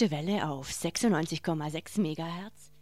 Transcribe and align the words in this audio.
Welle 0.00 0.48
auf 0.48 0.70
96,6 0.70 2.00
MHz. 2.00 2.77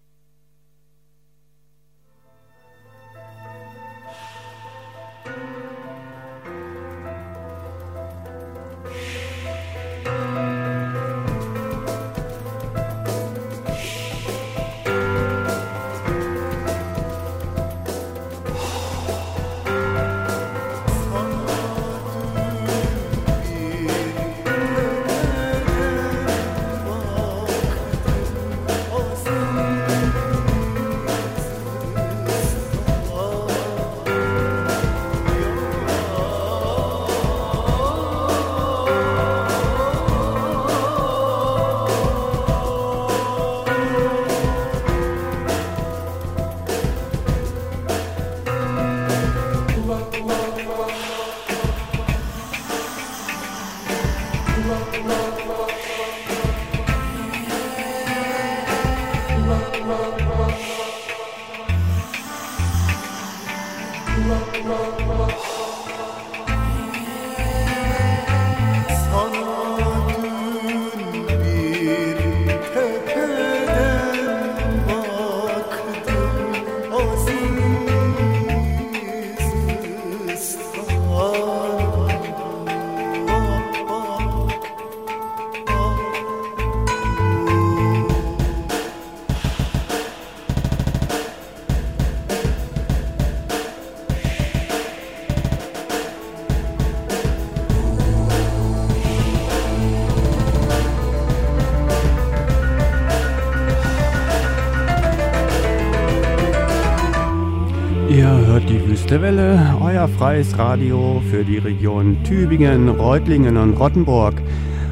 Welle, 109.26 109.58
euer 109.80 110.06
freies 110.06 110.56
Radio 110.56 111.20
für 111.28 111.42
die 111.42 111.58
Region 111.58 112.16
Tübingen, 112.22 112.88
Reutlingen 112.88 113.56
und 113.56 113.74
Rottenburg 113.74 114.40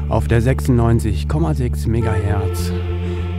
auf 0.09 0.27
der 0.27 0.41
96,6 0.41 1.87
MHz, 1.87 2.73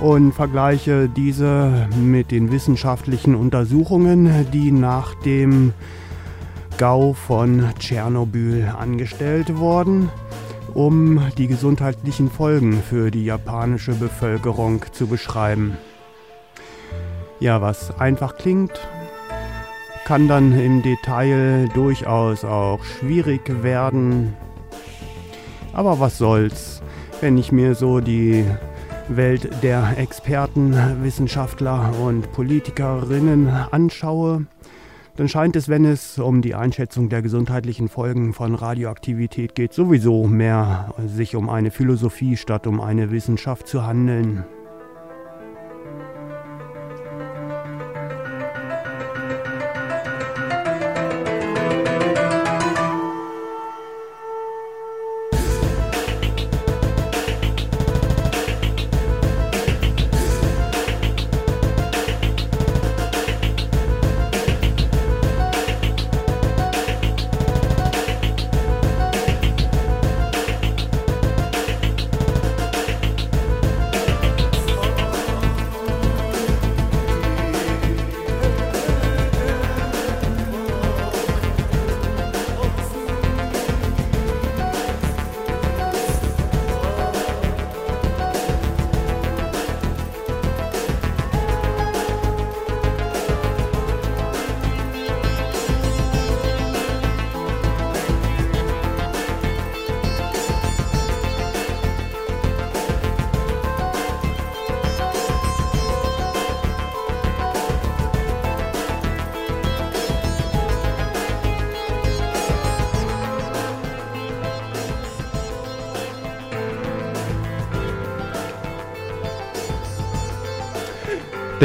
und 0.00 0.32
vergleiche 0.32 1.08
diese 1.08 1.88
mit 2.00 2.30
den 2.30 2.52
wissenschaftlichen 2.52 3.34
Untersuchungen, 3.34 4.50
die 4.52 4.70
nach 4.70 5.14
dem 5.22 5.72
Gau 6.78 7.14
von 7.14 7.70
Tschernobyl 7.78 8.72
angestellt 8.78 9.56
wurden, 9.56 10.10
um 10.74 11.22
die 11.38 11.46
gesundheitlichen 11.46 12.30
Folgen 12.30 12.82
für 12.82 13.10
die 13.10 13.24
japanische 13.24 13.94
Bevölkerung 13.94 14.82
zu 14.92 15.06
beschreiben. 15.06 15.78
Ja, 17.40 17.62
was 17.62 17.98
einfach 17.98 18.36
klingt, 18.36 18.72
kann 20.04 20.28
dann 20.28 20.58
im 20.58 20.82
Detail 20.82 21.68
durchaus 21.74 22.44
auch 22.44 22.84
schwierig 22.84 23.62
werden. 23.62 24.34
Aber 25.72 25.98
was 25.98 26.18
soll's, 26.18 26.82
wenn 27.20 27.38
ich 27.38 27.52
mir 27.52 27.74
so 27.74 28.00
die 28.00 28.44
Welt 29.08 29.62
der 29.62 29.98
Experten, 29.98 30.74
Wissenschaftler 31.02 31.94
und 32.00 32.32
Politikerinnen 32.32 33.48
anschaue, 33.48 34.46
dann 35.16 35.28
scheint 35.28 35.56
es, 35.56 35.68
wenn 35.68 35.84
es 35.84 36.18
um 36.18 36.42
die 36.42 36.54
Einschätzung 36.54 37.08
der 37.08 37.22
gesundheitlichen 37.22 37.88
Folgen 37.88 38.34
von 38.34 38.54
Radioaktivität 38.54 39.54
geht, 39.54 39.72
sowieso 39.72 40.26
mehr 40.26 40.94
sich 41.06 41.36
um 41.36 41.48
eine 41.48 41.70
Philosophie 41.70 42.36
statt 42.36 42.66
um 42.66 42.80
eine 42.80 43.10
Wissenschaft 43.10 43.68
zu 43.68 43.86
handeln. 43.86 44.44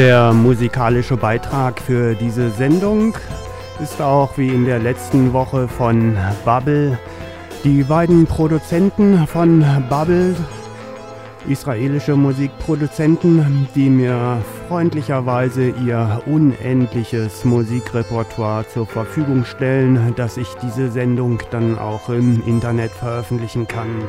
Der 0.02 0.32
musikalische 0.32 1.16
Beitrag 1.16 1.80
für 1.80 2.16
diese 2.16 2.50
Sendung 2.50 3.14
ist 3.80 4.02
auch 4.02 4.36
wie 4.36 4.48
in 4.48 4.64
der 4.64 4.80
letzten 4.80 5.32
Woche 5.32 5.68
von 5.68 6.18
Bubble. 6.44 6.98
Die 7.62 7.84
beiden 7.84 8.26
Produzenten 8.26 9.24
von 9.28 9.64
Bubble, 9.88 10.34
israelische 11.48 12.16
Musikproduzenten, 12.16 13.68
die 13.76 13.88
mir 13.88 14.42
freundlicherweise 14.66 15.68
ihr 15.68 16.20
unendliches 16.26 17.44
Musikrepertoire 17.44 18.66
zur 18.66 18.86
Verfügung 18.88 19.44
stellen, 19.44 20.14
dass 20.16 20.36
ich 20.36 20.48
diese 20.64 20.90
Sendung 20.90 21.38
dann 21.52 21.78
auch 21.78 22.08
im 22.08 22.42
Internet 22.44 22.90
veröffentlichen 22.90 23.68
kann. 23.68 24.02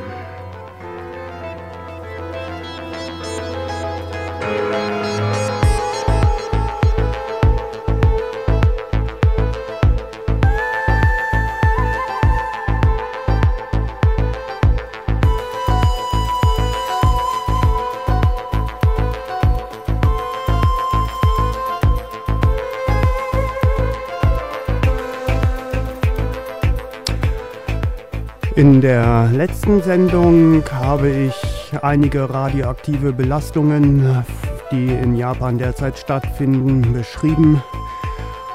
Der 28.84 29.30
letzten 29.32 29.80
Sendung 29.80 30.62
habe 30.70 31.08
ich 31.08 31.34
einige 31.80 32.28
radioaktive 32.28 33.14
Belastungen, 33.14 34.22
die 34.70 34.88
in 34.88 35.16
Japan 35.16 35.56
derzeit 35.56 35.98
stattfinden, 35.98 36.92
beschrieben. 36.92 37.62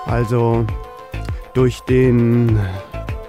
Also 0.06 0.68
durch, 1.56 1.80
den, 1.81 2.60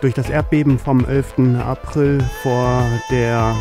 durch 0.02 0.12
das 0.12 0.28
Erdbeben 0.28 0.78
vom 0.78 1.06
11. 1.06 1.56
April 1.66 2.22
vor 2.42 2.82
der 3.10 3.54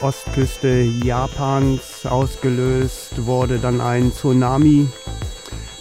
Ostküste 0.00 0.82
Japans 1.02 2.06
ausgelöst 2.06 3.26
wurde 3.26 3.58
dann 3.58 3.80
ein 3.80 4.12
Tsunami 4.12 4.86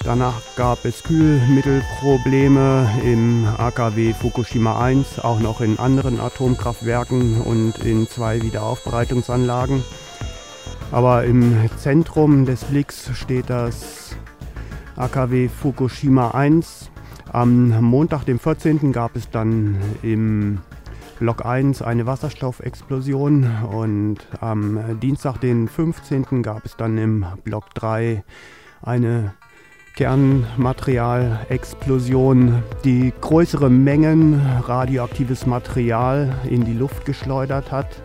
Danach 0.03 0.41
gab 0.55 0.83
es 0.83 1.03
Kühlmittelprobleme 1.03 2.89
im 3.03 3.45
AKW 3.57 4.13
Fukushima 4.13 4.81
1, 4.81 5.19
auch 5.19 5.39
noch 5.39 5.61
in 5.61 5.77
anderen 5.77 6.19
Atomkraftwerken 6.19 7.39
und 7.41 7.77
in 7.85 8.07
zwei 8.07 8.41
Wiederaufbereitungsanlagen. 8.41 9.83
Aber 10.91 11.23
im 11.23 11.69
Zentrum 11.77 12.45
des 12.45 12.63
Blicks 12.63 13.11
steht 13.15 13.51
das 13.51 14.15
AKW 14.95 15.47
Fukushima 15.49 16.31
1. 16.31 16.89
Am 17.31 17.69
Montag, 17.81 18.25
dem 18.25 18.39
14. 18.39 18.91
gab 18.91 19.15
es 19.15 19.29
dann 19.29 19.77
im 20.01 20.61
Block 21.19 21.45
1 21.45 21.83
eine 21.83 22.07
Wasserstoffexplosion 22.07 23.65
und 23.71 24.17
am 24.39 24.99
Dienstag, 24.99 25.37
den 25.37 25.67
15. 25.67 26.41
gab 26.41 26.65
es 26.65 26.75
dann 26.75 26.97
im 26.97 27.23
Block 27.43 27.73
3 27.75 28.23
eine 28.81 29.35
Kernmaterialexplosion, 29.95 32.63
die 32.83 33.13
größere 33.19 33.69
Mengen 33.69 34.41
radioaktives 34.65 35.45
Material 35.45 36.35
in 36.49 36.65
die 36.65 36.73
Luft 36.73 37.05
geschleudert 37.05 37.71
hat. 37.71 38.01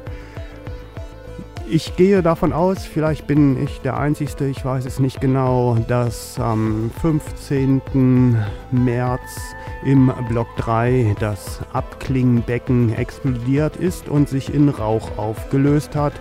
Ich 1.69 1.97
gehe 1.97 2.23
davon 2.23 2.53
aus, 2.53 2.87
vielleicht 2.87 3.27
bin 3.27 3.61
ich 3.63 3.81
der 3.81 3.99
Einzige, 3.99 4.47
ich 4.47 4.65
weiß 4.65 4.85
es 4.85 5.01
nicht 5.01 5.21
genau, 5.21 5.77
dass 5.89 6.39
am 6.39 6.93
15. 7.01 8.37
März 8.71 9.21
im 9.85 10.13
Block 10.29 10.47
3 10.59 11.17
das 11.19 11.61
Abklingbecken 11.73 12.95
explodiert 12.95 13.77
ist 13.77 14.09
und 14.09 14.29
sich 14.29 14.55
in 14.55 14.69
Rauch 14.69 15.19
aufgelöst 15.19 15.97
hat. 15.97 16.13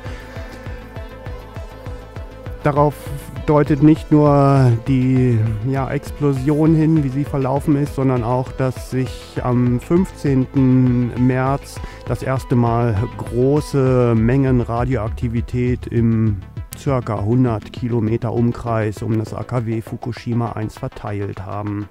Darauf 2.63 2.95
deutet 3.45 3.83
nicht 3.83 4.11
nur 4.11 4.71
die 4.87 5.39
ja, 5.67 5.89
Explosion 5.89 6.75
hin, 6.75 7.03
wie 7.03 7.09
sie 7.09 7.23
verlaufen 7.23 7.75
ist, 7.75 7.95
sondern 7.95 8.23
auch, 8.23 8.51
dass 8.51 8.89
sich 8.89 9.39
am 9.43 9.79
15. 9.79 11.11
März 11.17 11.79
das 12.07 12.23
erste 12.23 12.55
Mal 12.55 12.95
große 13.17 14.15
Mengen 14.15 14.61
Radioaktivität 14.61 15.87
im 15.87 16.37
circa 16.77 17.19
100 17.19 17.71
Kilometer 17.71 18.33
Umkreis 18.33 19.01
um 19.01 19.17
das 19.17 19.33
AKW 19.33 19.81
Fukushima 19.81 20.53
1 20.53 20.77
verteilt 20.77 21.45
haben. 21.45 21.87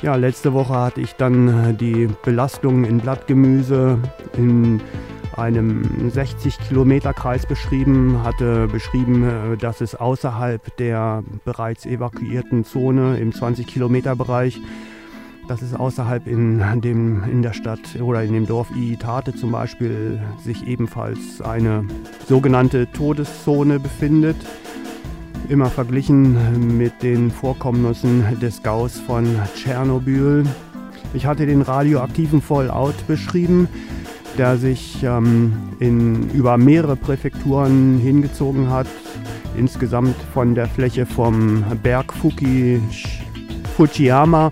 Ja, 0.00 0.16
letzte 0.16 0.52
Woche 0.52 0.74
hatte 0.74 1.00
ich 1.00 1.14
dann 1.14 1.76
die 1.76 2.08
Belastung 2.24 2.84
in 2.84 2.98
Blattgemüse 2.98 3.98
in 4.36 4.80
einem 5.38 6.10
60 6.10 6.58
Kilometer 6.58 7.12
Kreis 7.12 7.46
beschrieben, 7.46 8.22
hatte 8.22 8.68
beschrieben, 8.68 9.24
äh, 9.24 9.56
dass 9.56 9.80
es 9.80 9.94
außerhalb 9.94 10.76
der 10.76 11.22
bereits 11.44 11.86
evakuierten 11.86 12.64
Zone 12.64 13.18
im 13.18 13.32
20 13.32 13.66
Kilometer 13.66 14.16
Bereich, 14.16 14.60
dass 15.48 15.62
es 15.62 15.74
außerhalb 15.74 16.26
in, 16.26 16.62
dem, 16.80 17.24
in 17.24 17.42
der 17.42 17.52
Stadt 17.52 18.00
oder 18.00 18.22
in 18.22 18.32
dem 18.32 18.46
Dorf 18.46 18.68
Iitate 18.76 19.34
zum 19.34 19.52
Beispiel 19.52 20.20
sich 20.42 20.66
ebenfalls 20.66 21.40
eine 21.42 21.84
sogenannte 22.28 22.90
Todeszone 22.92 23.80
befindet. 23.80 24.36
Immer 25.48 25.66
verglichen 25.66 26.76
mit 26.76 27.02
den 27.02 27.30
Vorkommnissen 27.30 28.38
des 28.40 28.62
Gaus 28.62 29.00
von 29.00 29.26
Tschernobyl. 29.56 30.44
Ich 31.14 31.26
hatte 31.26 31.46
den 31.46 31.62
radioaktiven 31.62 32.40
Fallout 32.40 33.06
beschrieben 33.06 33.68
der 34.38 34.56
sich 34.56 35.02
ähm, 35.02 35.52
in, 35.78 36.30
über 36.30 36.56
mehrere 36.56 36.96
Präfekturen 36.96 37.98
hingezogen 37.98 38.70
hat. 38.70 38.86
Insgesamt 39.56 40.16
von 40.32 40.54
der 40.54 40.66
Fläche 40.66 41.04
vom 41.04 41.64
Berg 41.82 42.12
Fuki, 42.12 42.80
Fujiyama 43.76 44.50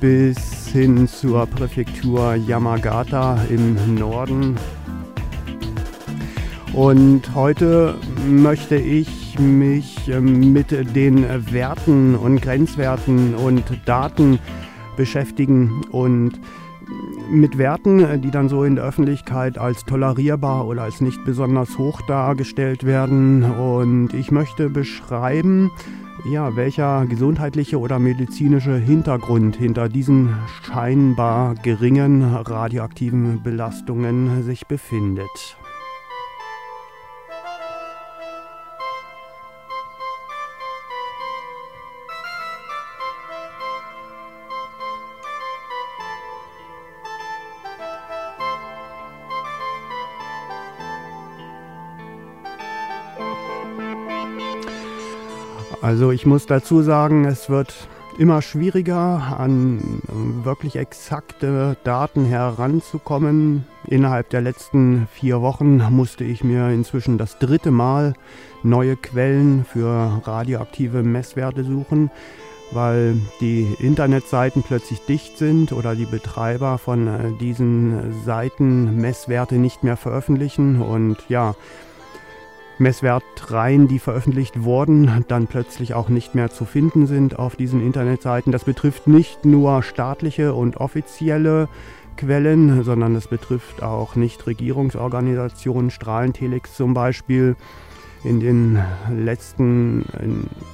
bis 0.00 0.68
hin 0.68 1.08
zur 1.08 1.46
Präfektur 1.46 2.34
Yamagata 2.34 3.38
im 3.48 3.94
Norden. 3.94 4.56
Und 6.72 7.22
heute 7.34 7.94
möchte 8.28 8.74
ich 8.74 9.38
mich 9.38 10.08
ähm, 10.08 10.52
mit 10.52 10.72
den 10.94 11.24
Werten 11.52 12.16
und 12.16 12.42
Grenzwerten 12.42 13.34
und 13.34 13.64
Daten 13.84 14.40
beschäftigen 14.96 15.82
und 15.90 16.32
mit 17.30 17.58
Werten, 17.58 18.00
äh, 18.00 18.18
die 18.18 18.30
dann 18.30 18.48
so 18.48 18.64
in 18.64 18.76
der 18.76 18.84
Öffentlichkeit 18.84 19.58
als 19.58 19.84
tolerierbar 19.84 20.66
oder 20.66 20.82
als 20.82 21.00
nicht 21.00 21.24
besonders 21.24 21.78
hoch 21.78 22.00
dargestellt 22.02 22.84
werden. 22.84 23.44
Und 23.44 24.14
ich 24.14 24.30
möchte 24.30 24.70
beschreiben, 24.70 25.70
ja, 26.24 26.54
welcher 26.56 27.06
gesundheitliche 27.06 27.78
oder 27.78 27.98
medizinische 27.98 28.76
Hintergrund 28.76 29.56
hinter 29.56 29.88
diesen 29.88 30.34
scheinbar 30.62 31.54
geringen 31.56 32.22
radioaktiven 32.22 33.42
Belastungen 33.42 34.42
sich 34.42 34.66
befindet. 34.66 35.56
Also 55.84 56.12
ich 56.12 56.24
muss 56.24 56.46
dazu 56.46 56.80
sagen, 56.80 57.26
es 57.26 57.50
wird 57.50 57.74
immer 58.16 58.40
schwieriger, 58.40 59.36
an 59.38 60.00
wirklich 60.42 60.76
exakte 60.76 61.76
Daten 61.84 62.24
heranzukommen. 62.24 63.66
Innerhalb 63.86 64.30
der 64.30 64.40
letzten 64.40 65.06
vier 65.12 65.42
Wochen 65.42 65.82
musste 65.90 66.24
ich 66.24 66.42
mir 66.42 66.70
inzwischen 66.70 67.18
das 67.18 67.38
dritte 67.38 67.70
Mal 67.70 68.14
neue 68.62 68.96
Quellen 68.96 69.66
für 69.70 70.22
radioaktive 70.24 71.02
Messwerte 71.02 71.64
suchen, 71.64 72.10
weil 72.72 73.18
die 73.42 73.68
Internetseiten 73.78 74.62
plötzlich 74.62 75.04
dicht 75.04 75.36
sind 75.36 75.72
oder 75.72 75.94
die 75.94 76.06
Betreiber 76.06 76.78
von 76.78 77.08
äh, 77.08 77.32
diesen 77.42 78.24
Seiten 78.24 79.02
Messwerte 79.02 79.56
nicht 79.56 79.84
mehr 79.84 79.98
veröffentlichen. 79.98 80.80
Und 80.80 81.18
ja, 81.28 81.54
Messwertreihen, 82.78 83.88
die 83.88 83.98
veröffentlicht 83.98 84.64
wurden, 84.64 85.24
dann 85.28 85.46
plötzlich 85.46 85.94
auch 85.94 86.08
nicht 86.08 86.34
mehr 86.34 86.50
zu 86.50 86.64
finden 86.64 87.06
sind 87.06 87.38
auf 87.38 87.56
diesen 87.56 87.80
Internetseiten. 87.80 88.52
Das 88.52 88.64
betrifft 88.64 89.06
nicht 89.06 89.44
nur 89.44 89.82
staatliche 89.82 90.54
und 90.54 90.78
offizielle 90.78 91.68
Quellen, 92.16 92.82
sondern 92.84 93.14
es 93.16 93.28
betrifft 93.28 93.82
auch 93.82 94.16
Nichtregierungsorganisationen, 94.16 95.90
Strahlentelex 95.90 96.74
zum 96.74 96.94
Beispiel. 96.94 97.56
In 98.24 98.40
den 98.40 98.78
letzten 99.14 100.06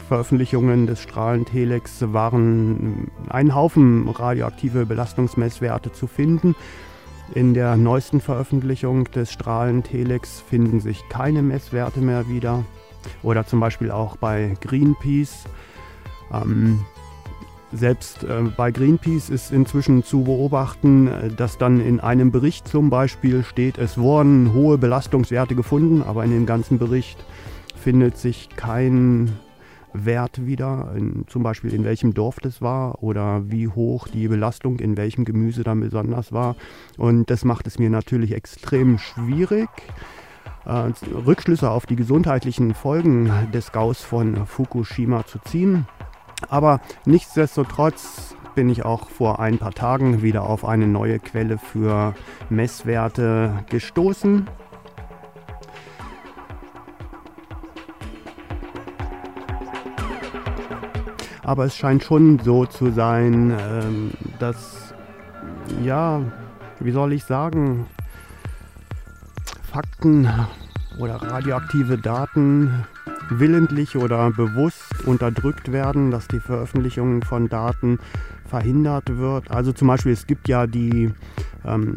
Veröffentlichungen 0.07 0.87
des 0.87 1.01
Strahlentelex 1.01 2.13
waren 2.13 3.11
ein 3.29 3.55
Haufen 3.57 4.09
radioaktive 4.09 4.87
Belastungsmesswerte 4.87 5.93
zu 5.93 6.07
finden. 6.07 6.55
In 7.35 7.55
der 7.55 7.77
neuesten 7.77 8.21
Veröffentlichung 8.21 9.05
des 9.05 9.31
Strahlentelex 9.33 10.41
finden 10.41 10.81
sich 10.81 11.09
keine 11.09 11.43
Messwerte 11.43 12.01
mehr 12.01 12.29
wieder. 12.29 12.65
oder 13.23 13.47
zum 13.47 13.61
Beispiel 13.61 13.91
auch 13.91 14.17
bei 14.17 14.57
Greenpeace. 14.61 15.45
Ähm, 16.33 16.85
selbst 17.73 18.25
äh, 18.25 18.43
bei 18.57 18.71
Greenpeace 18.71 19.31
ist 19.31 19.53
inzwischen 19.53 20.03
zu 20.03 20.25
beobachten, 20.25 21.07
äh, 21.07 21.29
dass 21.31 21.57
dann 21.57 21.81
in 21.81 22.01
einem 22.01 22.33
Bericht 22.33 22.67
zum 22.67 22.91
Beispiel 22.91 23.45
steht, 23.45 23.79
es 23.79 23.97
wurden 23.97 24.53
hohe 24.53 24.77
Belastungswerte 24.77 25.55
gefunden, 25.55 26.03
aber 26.03 26.25
in 26.25 26.31
dem 26.31 26.47
ganzen 26.47 26.79
Bericht 26.79 27.25
findet 27.77 28.17
sich 28.19 28.49
kein 28.57 29.39
Wert 29.93 30.47
wieder, 30.47 30.93
in, 30.97 31.25
zum 31.29 31.43
Beispiel 31.43 31.73
in 31.75 31.85
welchem 31.85 32.15
Dorf 32.15 32.37
das 32.41 32.63
war 32.63 33.03
oder 33.03 33.51
wie 33.51 33.69
hoch 33.69 34.09
die 34.09 34.29
Belastung 34.29 34.79
in 34.79 34.97
welchem 34.97 35.25
Gemüse 35.25 35.65
dann 35.65 35.81
besonders 35.81 36.33
war. 36.33 36.57
Und 36.97 37.31
das 37.31 37.45
macht 37.45 37.67
es 37.67 37.79
mir 37.79 37.91
natürlich 37.91 38.33
extrem 38.33 38.99
schwierig, 38.99 39.69
äh, 40.65 40.93
Rückschlüsse 41.27 41.71
auf 41.71 41.87
die 41.87 41.97
gesundheitlichen 41.97 42.75
Folgen 42.75 43.31
des 43.53 43.73
Gaus 43.73 44.03
von 44.03 44.47
Fukushima 44.47 45.27
zu 45.27 45.39
ziehen. 45.41 45.87
Aber 46.49 46.81
nichtsdestotrotz 47.05 48.35
bin 48.55 48.69
ich 48.69 48.85
auch 48.85 49.09
vor 49.09 49.41
ein 49.41 49.59
paar 49.59 49.73
Tagen 49.73 50.23
wieder 50.23 50.43
auf 50.43 50.65
eine 50.65 50.87
neue 50.87 51.19
Quelle 51.19 51.59
für 51.59 52.15
Messwerte 52.49 53.65
gestoßen. 53.71 54.49
Aber 61.51 61.65
es 61.65 61.77
scheint 61.77 62.05
schon 62.05 62.39
so 62.39 62.65
zu 62.65 62.93
sein, 62.93 63.53
ähm, 63.59 64.13
dass, 64.39 64.95
ja, 65.83 66.23
wie 66.79 66.93
soll 66.93 67.13
ich 67.13 67.25
sagen, 67.25 67.89
Fakten 69.61 70.29
oder 70.97 71.17
radioaktive 71.17 71.99
Daten 71.99 72.85
willentlich 73.31 73.97
oder 73.97 74.31
bewusst 74.31 75.05
unterdrückt 75.07 75.73
werden, 75.73 76.13
dass 76.13 76.29
die 76.29 76.39
Veröffentlichung 76.39 77.25
von 77.25 77.49
Daten 77.49 77.99
verhindert 78.47 79.19
wird. 79.19 79.51
Also 79.51 79.73
zum 79.73 79.89
Beispiel, 79.89 80.13
es 80.13 80.29
gibt 80.29 80.47
ja 80.47 80.69
die 80.69 81.13
ähm, 81.65 81.97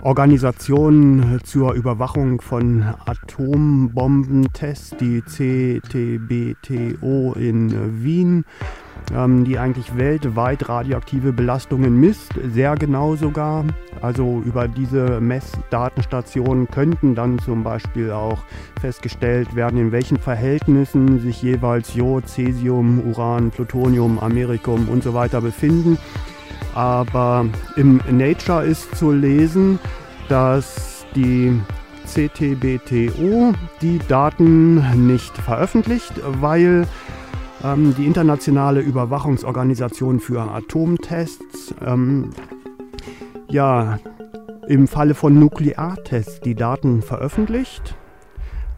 Organisation 0.00 1.40
zur 1.44 1.72
Überwachung 1.74 2.40
von 2.40 2.84
Atombombentests, 3.06 4.96
die 4.98 5.22
CTBTO 5.22 5.82
in 7.34 8.02
Wien 8.04 8.44
ähm, 9.14 9.44
die 9.44 9.58
eigentlich 9.58 9.96
weltweit 9.96 10.68
radioaktive 10.68 11.32
Belastungen 11.32 11.98
misst, 11.98 12.32
sehr 12.52 12.74
genau 12.74 13.16
sogar. 13.16 13.64
Also 14.00 14.42
über 14.44 14.68
diese 14.68 15.20
Messdatenstationen 15.20 16.68
könnten 16.68 17.14
dann 17.14 17.38
zum 17.38 17.64
Beispiel 17.64 18.10
auch 18.12 18.38
festgestellt 18.80 19.56
werden, 19.56 19.78
in 19.78 19.92
welchen 19.92 20.18
Verhältnissen 20.18 21.20
sich 21.20 21.42
jeweils 21.42 21.94
Jod, 21.94 22.28
Cäsium, 22.28 23.00
Uran, 23.08 23.50
Plutonium, 23.50 24.18
Amerikum 24.18 24.88
und 24.88 25.02
so 25.02 25.14
weiter 25.14 25.40
befinden. 25.40 25.98
Aber 26.74 27.46
im 27.76 28.00
Nature 28.10 28.64
ist 28.64 28.96
zu 28.96 29.12
lesen, 29.12 29.78
dass 30.28 31.06
die 31.14 31.60
CTBTO 32.06 33.52
die 33.82 33.98
Daten 34.08 35.06
nicht 35.06 35.36
veröffentlicht, 35.36 36.12
weil 36.40 36.86
ähm, 37.64 37.94
die 37.96 38.06
internationale 38.06 38.80
Überwachungsorganisation 38.80 40.20
für 40.20 40.40
Atomtests, 40.40 41.74
ähm, 41.84 42.30
ja, 43.48 43.98
im 44.68 44.86
Falle 44.86 45.14
von 45.14 45.38
Nukleartests 45.38 46.40
die 46.40 46.54
Daten 46.54 47.02
veröffentlicht, 47.02 47.96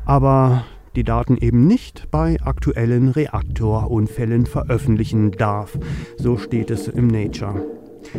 aber 0.05 0.65
die 0.97 1.05
Daten 1.05 1.37
eben 1.37 1.67
nicht 1.67 2.11
bei 2.11 2.37
aktuellen 2.43 3.09
Reaktorunfällen 3.09 4.47
veröffentlichen 4.47 5.33
darf. 5.33 5.79
So 6.17 6.37
steht 6.37 6.71
es 6.71 6.89
im 6.89 7.07
Nature. 7.07 7.65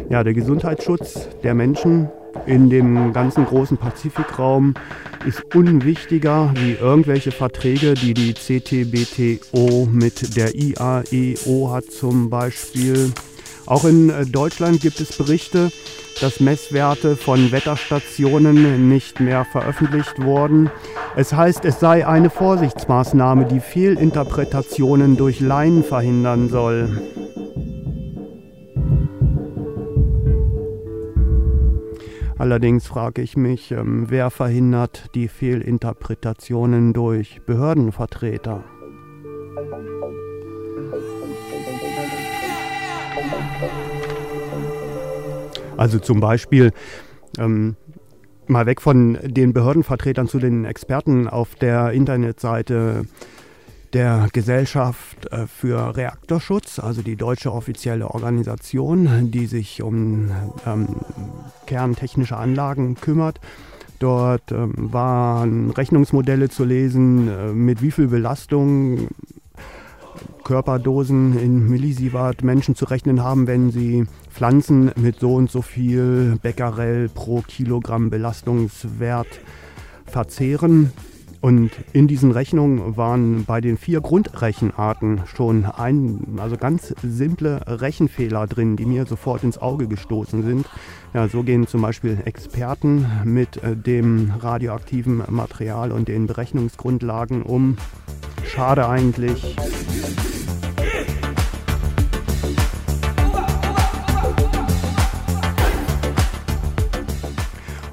Ja, 0.10 0.24
der 0.24 0.34
Gesundheitsschutz 0.34 1.30
der 1.44 1.54
Menschen 1.54 2.10
in 2.46 2.70
dem 2.70 3.14
ganzen 3.14 3.46
großen 3.46 3.78
Pazifikraum 3.78 4.74
ist 5.26 5.44
unwichtiger 5.54 6.54
wie 6.56 6.74
irgendwelche 6.74 7.32
Verträge, 7.32 7.94
die 7.94 8.14
die 8.14 8.34
CTBTO 8.34 9.88
mit 9.92 10.36
der 10.38 10.56
IAEO 10.56 11.72
hat 11.72 11.92
zum 11.92 12.30
Beispiel. 12.30 13.12
Auch 13.66 13.86
in 13.86 14.10
äh, 14.10 14.26
Deutschland 14.26 14.82
gibt 14.82 15.00
es 15.00 15.16
Berichte, 15.16 15.72
dass 16.20 16.40
Messwerte 16.40 17.16
von 17.16 17.52
Wetterstationen 17.52 18.90
nicht 18.90 19.20
mehr 19.20 19.46
veröffentlicht 19.46 20.22
wurden. 20.24 20.70
Es 21.16 21.34
heißt, 21.34 21.64
es 21.66 21.80
sei 21.80 22.06
eine 22.06 22.30
Vorsichtsmaßnahme, 22.30 23.46
die 23.46 23.60
Fehlinterpretationen 23.60 25.18
durch 25.18 25.40
Laien 25.40 25.84
verhindern 25.84 26.50
soll. 26.50 27.02
Allerdings 32.42 32.88
frage 32.88 33.22
ich 33.22 33.38
mich, 33.38 33.72
ähm, 33.72 34.08
wer 34.10 34.32
verhindert 34.32 35.14
die 35.14 35.28
Fehlinterpretationen 35.28 36.92
durch 36.92 37.40
Behördenvertreter? 37.46 38.64
Also 45.82 45.98
zum 45.98 46.20
Beispiel 46.20 46.74
ähm, 47.40 47.76
mal 48.46 48.68
weg 48.68 48.82
von 48.82 49.18
den 49.24 49.52
Behördenvertretern 49.52 50.28
zu 50.28 50.38
den 50.38 50.64
Experten 50.64 51.28
auf 51.28 51.56
der 51.56 51.90
Internetseite 51.94 53.06
der 53.92 54.28
Gesellschaft 54.32 55.26
äh, 55.32 55.48
für 55.48 55.98
Reaktorschutz, 55.98 56.78
also 56.78 57.02
die 57.02 57.16
deutsche 57.16 57.52
offizielle 57.52 58.12
Organisation, 58.12 59.32
die 59.32 59.48
sich 59.48 59.82
um 59.82 60.30
ähm, 60.68 60.98
kerntechnische 61.66 62.38
Anlagen 62.38 62.94
kümmert. 62.94 63.40
Dort 63.98 64.52
ähm, 64.52 64.94
waren 64.94 65.72
Rechnungsmodelle 65.72 66.50
zu 66.50 66.64
lesen, 66.64 67.28
äh, 67.28 67.54
mit 67.54 67.82
wie 67.82 67.90
viel 67.90 68.08
Belastung 68.08 69.08
Körperdosen 70.52 71.40
in 71.40 71.70
Millisievert 71.70 72.44
Menschen 72.44 72.76
zu 72.76 72.84
rechnen 72.84 73.24
haben, 73.24 73.48
wenn 73.48 73.72
sie 73.72 74.04
Pflanzen 74.30 74.92
mit 74.98 75.22
so 75.22 75.36
und 75.36 75.50
so 75.50 75.62
viel 75.62 76.38
Becquerel 76.42 77.08
pro 77.08 77.40
Kilogramm 77.40 78.10
Belastungswert 78.10 79.40
verzehren. 80.06 80.92
Und 81.40 81.72
in 81.94 82.10
diesen 82.10 82.32
Rechnungen 82.32 82.98
waren 82.98 83.46
bei 83.46 83.62
den 83.62 83.78
vier 83.78 84.02
Grundrechenarten 84.02 85.22
schon 85.26 85.64
ein, 85.64 86.20
also 86.36 86.58
ganz 86.58 86.94
simple 87.02 87.62
Rechenfehler 87.66 88.46
drin, 88.46 88.76
die 88.76 88.86
mir 88.86 89.06
sofort 89.06 89.46
ins 89.46 89.58
Auge 89.58 89.88
gestoßen 89.88 90.44
sind. 90.44 90.66
Ja, 91.14 91.30
so 91.30 91.44
gehen 91.44 91.66
zum 91.66 91.82
Beispiel 91.82 92.18
Experten 92.26 93.06
mit 93.24 93.56
äh, 93.64 93.78
dem 93.78 94.34
radioaktiven 94.38 95.24
Material 95.30 95.94
und 95.94 96.10
den 96.10 96.28
Berechnungsgrundlagen 96.28 97.42
um. 97.42 97.78
Schade 98.46 98.90
eigentlich. 98.90 99.56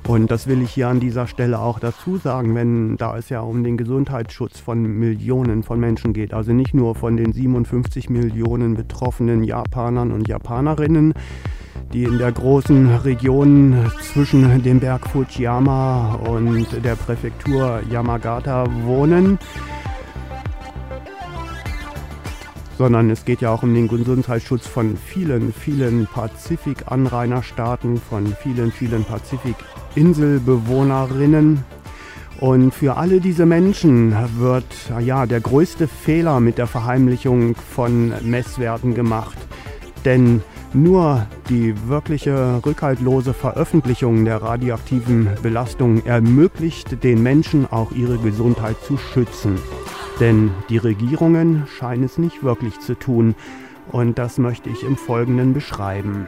Und 0.08 0.30
das 0.30 0.46
will 0.46 0.62
ich 0.62 0.70
hier 0.70 0.88
an 0.88 1.00
dieser 1.00 1.26
Stelle 1.26 1.58
auch 1.58 1.78
dazu 1.78 2.16
sagen, 2.16 2.54
wenn 2.54 2.96
da 2.96 3.18
es 3.18 3.28
ja 3.28 3.40
um 3.40 3.62
den 3.62 3.76
Gesundheitsschutz 3.76 4.58
von 4.58 4.82
Millionen 4.82 5.62
von 5.62 5.78
Menschen 5.78 6.14
geht, 6.14 6.32
also 6.32 6.54
nicht 6.54 6.72
nur 6.72 6.94
von 6.94 7.18
den 7.18 7.34
57 7.34 8.08
Millionen 8.08 8.74
betroffenen 8.74 9.44
Japanern 9.44 10.10
und 10.10 10.26
Japanerinnen, 10.26 11.12
die 11.92 12.04
in 12.04 12.16
der 12.16 12.32
großen 12.32 12.96
Region 12.96 13.90
zwischen 14.00 14.62
dem 14.62 14.80
Berg 14.80 15.06
Fujiyama 15.10 16.14
und 16.14 16.82
der 16.82 16.96
Präfektur 16.96 17.82
Yamagata 17.90 18.66
wohnen, 18.84 19.38
sondern 22.78 23.10
es 23.10 23.26
geht 23.26 23.42
ja 23.42 23.50
auch 23.50 23.62
um 23.62 23.74
den 23.74 23.88
Gesundheitsschutz 23.88 24.66
von 24.66 24.96
vielen, 24.96 25.52
vielen 25.52 26.06
Pazifik-Anrainerstaaten, 26.06 27.98
von 27.98 28.34
vielen, 28.42 28.72
vielen 28.72 29.04
Pazifik-Inselbewohnerinnen. 29.94 31.64
Und 32.40 32.72
für 32.72 32.96
alle 32.96 33.20
diese 33.20 33.46
Menschen 33.46 34.14
wird 34.38 34.64
ja 35.00 35.26
der 35.26 35.40
größte 35.40 35.88
Fehler 35.88 36.38
mit 36.38 36.58
der 36.58 36.68
Verheimlichung 36.68 37.56
von 37.56 38.12
Messwerten 38.22 38.94
gemacht. 38.94 39.36
Denn 40.04 40.42
nur 40.72 41.26
die 41.48 41.74
wirkliche 41.88 42.60
rückhaltlose 42.64 43.32
Veröffentlichung 43.32 44.24
der 44.24 44.40
radioaktiven 44.40 45.30
Belastung 45.42 46.04
ermöglicht 46.04 47.02
den 47.02 47.22
Menschen 47.22 47.66
auch 47.70 47.90
ihre 47.90 48.18
Gesundheit 48.18 48.76
zu 48.86 48.98
schützen. 48.98 49.58
Denn 50.20 50.52
die 50.68 50.78
Regierungen 50.78 51.66
scheinen 51.78 52.04
es 52.04 52.18
nicht 52.18 52.44
wirklich 52.44 52.78
zu 52.78 52.94
tun. 52.94 53.34
Und 53.90 54.18
das 54.18 54.38
möchte 54.38 54.70
ich 54.70 54.84
im 54.84 54.96
Folgenden 54.96 55.54
beschreiben. 55.54 56.26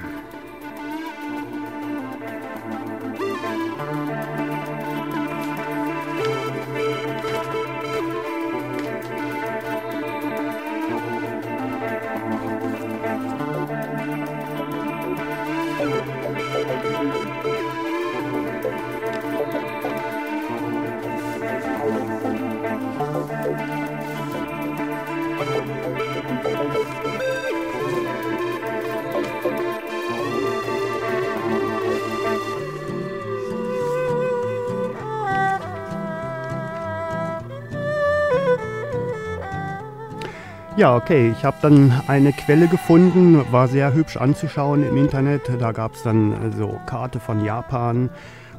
Ja, 40.81 40.97
okay, 40.97 41.31
ich 41.31 41.45
habe 41.45 41.59
dann 41.61 41.93
eine 42.07 42.33
Quelle 42.33 42.67
gefunden, 42.67 43.45
war 43.53 43.69
sehr 43.69 43.93
hübsch 43.93 44.17
anzuschauen 44.17 44.83
im 44.83 44.97
Internet. 44.97 45.43
Da 45.59 45.73
gab 45.73 45.93
es 45.93 46.05
dann 46.05 46.33
äh, 46.33 46.57
so 46.57 46.81
Karte 46.87 47.21
von 47.21 47.45
Japan, 47.45 48.09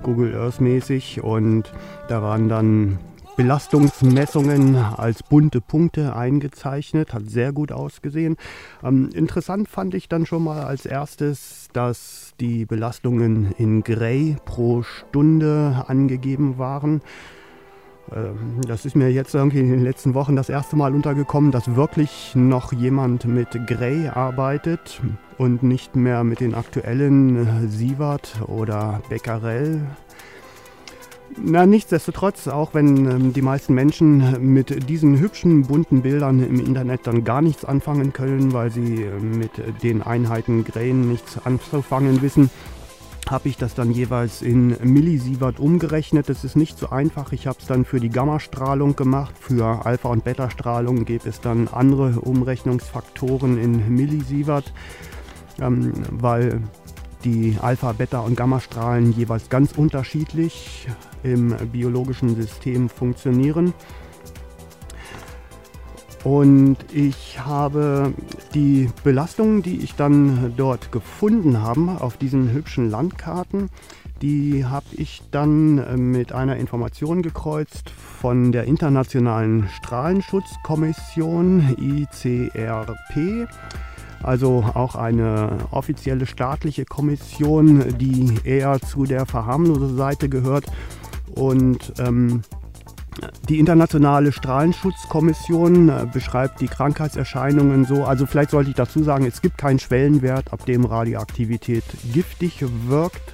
Google 0.04 0.36
Earth 0.36 0.62
mäßig 0.62 1.24
und 1.24 1.74
da 2.10 2.22
waren 2.22 2.48
dann 2.48 3.00
Belastungsmessungen 3.38 4.76
als 4.76 5.24
bunte 5.24 5.62
Punkte 5.62 6.16
eingezeichnet, 6.16 7.12
hat 7.12 7.28
sehr 7.28 7.54
gut 7.54 7.72
ausgesehen. 7.72 8.38
Ähm, 8.84 9.10
interessant 9.16 9.68
fand 9.68 9.96
ich 9.96 10.08
dann 10.08 10.28
schon 10.28 10.44
mal 10.44 10.62
als 10.62 10.86
erstes, 10.86 11.70
dass 11.74 12.34
die 12.40 12.66
Belastungen 12.68 13.52
in 13.58 13.82
Gray 13.82 14.36
pro 14.46 14.84
Stunde 14.84 15.86
angegeben 15.88 16.60
waren. 16.60 17.02
Ähm, 18.14 18.62
das 18.68 18.86
ist 18.86 18.96
mir 18.96 19.12
jetzt 19.12 19.34
irgendwie 19.36 19.60
in 19.60 19.72
den 19.72 19.84
letzten 19.84 20.14
Wochen 20.14 20.36
das 20.36 20.50
erste 20.50 20.76
Mal 20.76 20.94
untergekommen, 20.94 21.52
dass 21.52 21.76
wirklich 21.76 22.32
noch 22.36 22.74
jemand 22.74 23.26
mit 23.26 23.50
Gray 23.68 24.08
arbeitet 24.08 25.02
und 25.38 25.64
nicht 25.64 25.96
mehr 25.96 26.24
mit 26.24 26.40
den 26.40 26.56
aktuellen 26.56 27.66
äh, 27.66 27.68
Sievert 27.68 28.42
oder 28.48 29.02
Becquerel. 29.10 29.82
Na, 31.38 31.66
nichtsdestotrotz, 31.66 32.48
auch 32.48 32.74
wenn 32.74 33.10
ähm, 33.10 33.34
die 33.34 33.42
meisten 33.42 33.74
Menschen 33.74 34.54
mit 34.54 34.90
diesen 34.90 35.20
hübschen, 35.20 35.64
bunten 35.64 36.02
Bildern 36.02 36.44
im 36.44 36.60
Internet 36.60 37.08
dann 37.08 37.24
gar 37.24 37.42
nichts 37.42 37.64
anfangen 37.64 38.12
können, 38.12 38.52
weil 38.54 38.70
sie 38.70 39.04
äh, 39.04 39.20
mit 39.20 39.52
den 39.82 40.02
Einheiten 40.02 40.66
Grain 40.66 41.08
nichts 41.08 41.40
anzufangen 41.46 42.22
wissen, 42.22 42.50
habe 43.32 43.48
ich 43.48 43.56
das 43.56 43.74
dann 43.74 43.92
jeweils 43.92 44.42
in 44.42 44.76
Millisievert 44.84 45.60
umgerechnet. 45.60 46.28
Das 46.28 46.44
ist 46.44 46.58
nicht 46.58 46.78
so 46.78 46.90
einfach. 46.90 47.32
Ich 47.32 47.48
habe 47.48 47.58
es 47.60 47.66
dann 47.66 47.86
für 47.86 48.02
die 48.02 48.10
Gammastrahlung 48.10 48.98
gemacht. 48.98 49.34
Für 49.40 49.86
Alpha- 49.86 50.10
und 50.10 50.26
Beta-Strahlung 50.26 51.06
gibt 51.06 51.26
es 51.26 51.40
dann 51.40 51.70
andere 51.70 52.20
Umrechnungsfaktoren 52.20 53.58
in 53.58 53.96
Millisievert, 53.96 54.74
ähm, 55.62 55.94
weil 56.12 56.62
die 57.24 57.58
Alpha-, 57.62 57.94
Beta- 57.94 58.20
und 58.20 58.36
Gammastrahlen 58.36 59.14
jeweils 59.14 59.50
ganz 59.50 59.72
unterschiedlich 59.72 60.88
im 61.24 61.56
biologischen 61.72 62.36
System 62.36 62.90
funktionieren. 62.90 63.74
Und 66.24 66.78
ich 66.94 67.40
habe 67.40 68.14
die 68.54 68.90
Belastungen, 69.04 69.64
die 69.64 69.78
ich 69.78 69.96
dann 69.96 70.54
dort 70.56 70.92
gefunden 70.92 71.62
habe, 71.62 71.98
auf 72.00 72.18
diesen 72.18 72.52
hübschen 72.52 72.92
Landkarten, 72.92 73.70
die 74.22 74.66
habe 74.66 74.86
ich 74.92 75.24
dann 75.32 75.80
äh, 75.80 75.98
mit 75.98 76.32
einer 76.32 76.58
Information 76.58 77.24
gekreuzt 77.24 77.90
von 77.90 78.52
der 78.52 78.66
Internationalen 78.66 79.68
Strahlenschutzkommission 79.70 81.76
ICRP. 81.80 83.48
Also 84.22 84.64
auch 84.76 84.94
eine 84.94 85.58
offizielle 85.72 86.28
staatliche 86.28 86.86
Kommission, 86.86 87.98
die 87.98 88.38
eher 88.44 88.80
zu 88.80 89.06
der 89.06 89.26
verharmlosen 89.26 89.98
Seite 89.98 90.30
gehört. 90.30 90.66
Und 91.34 91.94
ähm, 91.98 92.44
die 93.50 93.60
internationale 93.60 94.32
Strahlenschutzkommission 94.32 95.90
äh, 95.90 96.08
beschreibt 96.12 96.62
die 96.62 96.68
Krankheitserscheinungen 96.68 97.86
so, 97.86 98.06
also 98.06 98.26
vielleicht 98.26 98.52
sollte 98.52 98.70
ich 98.70 98.76
dazu 98.76 99.04
sagen, 99.04 99.26
es 99.26 99.42
gibt 99.42 99.58
keinen 99.58 99.80
Schwellenwert, 99.80 100.54
ab 100.54 100.66
dem 100.66 100.86
Radioaktivität 100.86 101.84
giftig 102.14 102.64
wirkt 102.88 103.34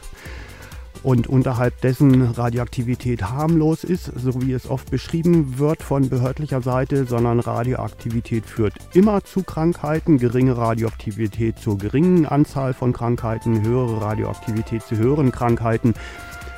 und 1.04 1.28
unterhalb 1.28 1.80
dessen 1.82 2.22
Radioaktivität 2.22 3.24
harmlos 3.24 3.84
ist, 3.84 4.12
so 4.16 4.42
wie 4.42 4.54
es 4.54 4.70
oft 4.70 4.90
beschrieben 4.90 5.58
wird 5.58 5.84
von 5.84 6.10
behördlicher 6.10 6.62
Seite, 6.62 7.06
sondern 7.06 7.40
Radioaktivität 7.40 8.46
führt 8.46 8.74
immer 8.94 9.24
zu 9.24 9.44
Krankheiten, 9.44 10.18
geringe 10.18 10.58
Radioaktivität 10.58 11.60
zur 11.60 11.78
geringen 11.78 12.26
Anzahl 12.26 12.74
von 12.74 12.94
Krankheiten, 12.94 13.62
höhere 13.62 14.02
Radioaktivität 14.02 14.84
zu 14.84 14.98
höheren 14.98 15.32
Krankheiten. 15.32 15.94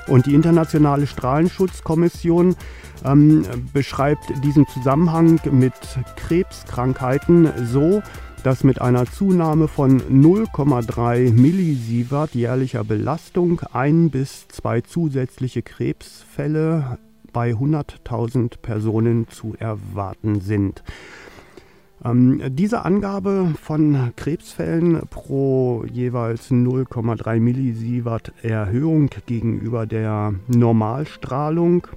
Und 0.09 0.25
die 0.25 0.33
internationale 0.33 1.05
Strahlenschutzkommission 1.05 2.55
ähm, 3.05 3.45
beschreibt 3.73 4.25
diesen 4.43 4.67
Zusammenhang 4.67 5.39
mit 5.51 5.73
Krebskrankheiten 6.15 7.49
so, 7.65 8.01
dass 8.43 8.63
mit 8.63 8.81
einer 8.81 9.05
Zunahme 9.05 9.67
von 9.67 10.01
0,3 10.01 11.31
Millisievert 11.31 12.33
jährlicher 12.33 12.83
Belastung 12.83 13.61
ein 13.73 14.09
bis 14.09 14.47
zwei 14.47 14.81
zusätzliche 14.81 15.61
Krebsfälle 15.61 16.97
bei 17.31 17.51
100.000 17.51 18.57
Personen 18.61 19.27
zu 19.27 19.55
erwarten 19.59 20.41
sind. 20.41 20.83
Ähm, 22.03 22.41
diese 22.49 22.85
Angabe 22.85 23.53
von 23.61 24.13
Krebsfällen 24.15 25.01
pro 25.09 25.83
jeweils 25.91 26.49
0,3 26.49 27.39
Millisievert 27.39 28.31
Erhöhung 28.41 29.09
gegenüber 29.25 29.85
der 29.85 30.33
Normalstrahlung 30.47 31.87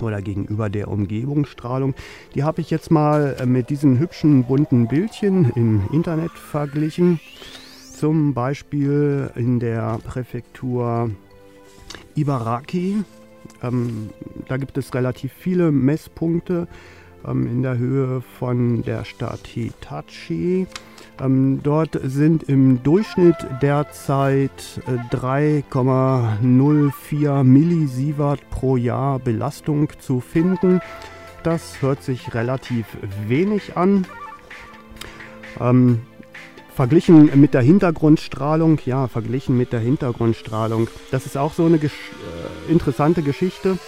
oder 0.00 0.22
gegenüber 0.22 0.68
der 0.68 0.88
Umgebungsstrahlung. 0.88 1.94
Die 2.34 2.44
habe 2.44 2.60
ich 2.60 2.70
jetzt 2.70 2.90
mal 2.90 3.36
mit 3.46 3.70
diesen 3.70 3.98
hübschen 3.98 4.44
bunten 4.44 4.88
Bildchen 4.88 5.50
im 5.56 5.82
Internet 5.92 6.32
verglichen. 6.32 7.18
Zum 7.92 8.34
Beispiel 8.34 9.30
in 9.36 9.58
der 9.58 9.98
Präfektur 10.04 11.10
Ibaraki. 12.14 13.04
Ähm, 13.62 14.10
da 14.48 14.56
gibt 14.58 14.76
es 14.76 14.92
relativ 14.92 15.32
viele 15.32 15.72
Messpunkte 15.72 16.68
in 17.32 17.62
der 17.62 17.78
Höhe 17.78 18.22
von 18.38 18.82
der 18.82 19.04
Stadt 19.04 19.46
Hitachi. 19.46 20.66
Ähm, 21.20 21.60
dort 21.62 21.98
sind 22.02 22.44
im 22.44 22.82
Durchschnitt 22.82 23.36
derzeit 23.62 24.80
3,04 25.10 27.40
äh, 27.40 27.44
Millisievert 27.44 28.50
pro 28.50 28.76
Jahr 28.76 29.18
Belastung 29.18 29.88
zu 29.98 30.20
finden. 30.20 30.80
Das 31.42 31.80
hört 31.80 32.02
sich 32.02 32.34
relativ 32.34 32.84
wenig 33.26 33.76
an. 33.76 34.06
Ähm, 35.60 36.00
verglichen 36.74 37.30
mit 37.40 37.54
der 37.54 37.62
Hintergrundstrahlung, 37.62 38.80
ja, 38.84 39.08
verglichen 39.08 39.56
mit 39.56 39.72
der 39.72 39.80
Hintergrundstrahlung, 39.80 40.88
das 41.10 41.24
ist 41.24 41.38
auch 41.38 41.54
so 41.54 41.64
eine 41.64 41.78
gesch 41.78 41.94
äh, 42.68 42.70
interessante 42.70 43.22
Geschichte. 43.22 43.78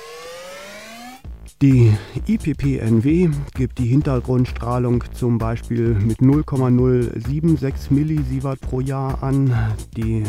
Die 1.60 1.92
IPPNW 2.28 3.30
gibt 3.54 3.78
die 3.78 3.86
Hintergrundstrahlung 3.86 5.02
zum 5.12 5.38
Beispiel 5.38 5.88
mit 5.94 6.22
0,076 6.22 7.90
Millisievert 7.90 8.60
pro 8.60 8.80
Jahr 8.80 9.24
an. 9.24 9.52
Die 9.96 10.22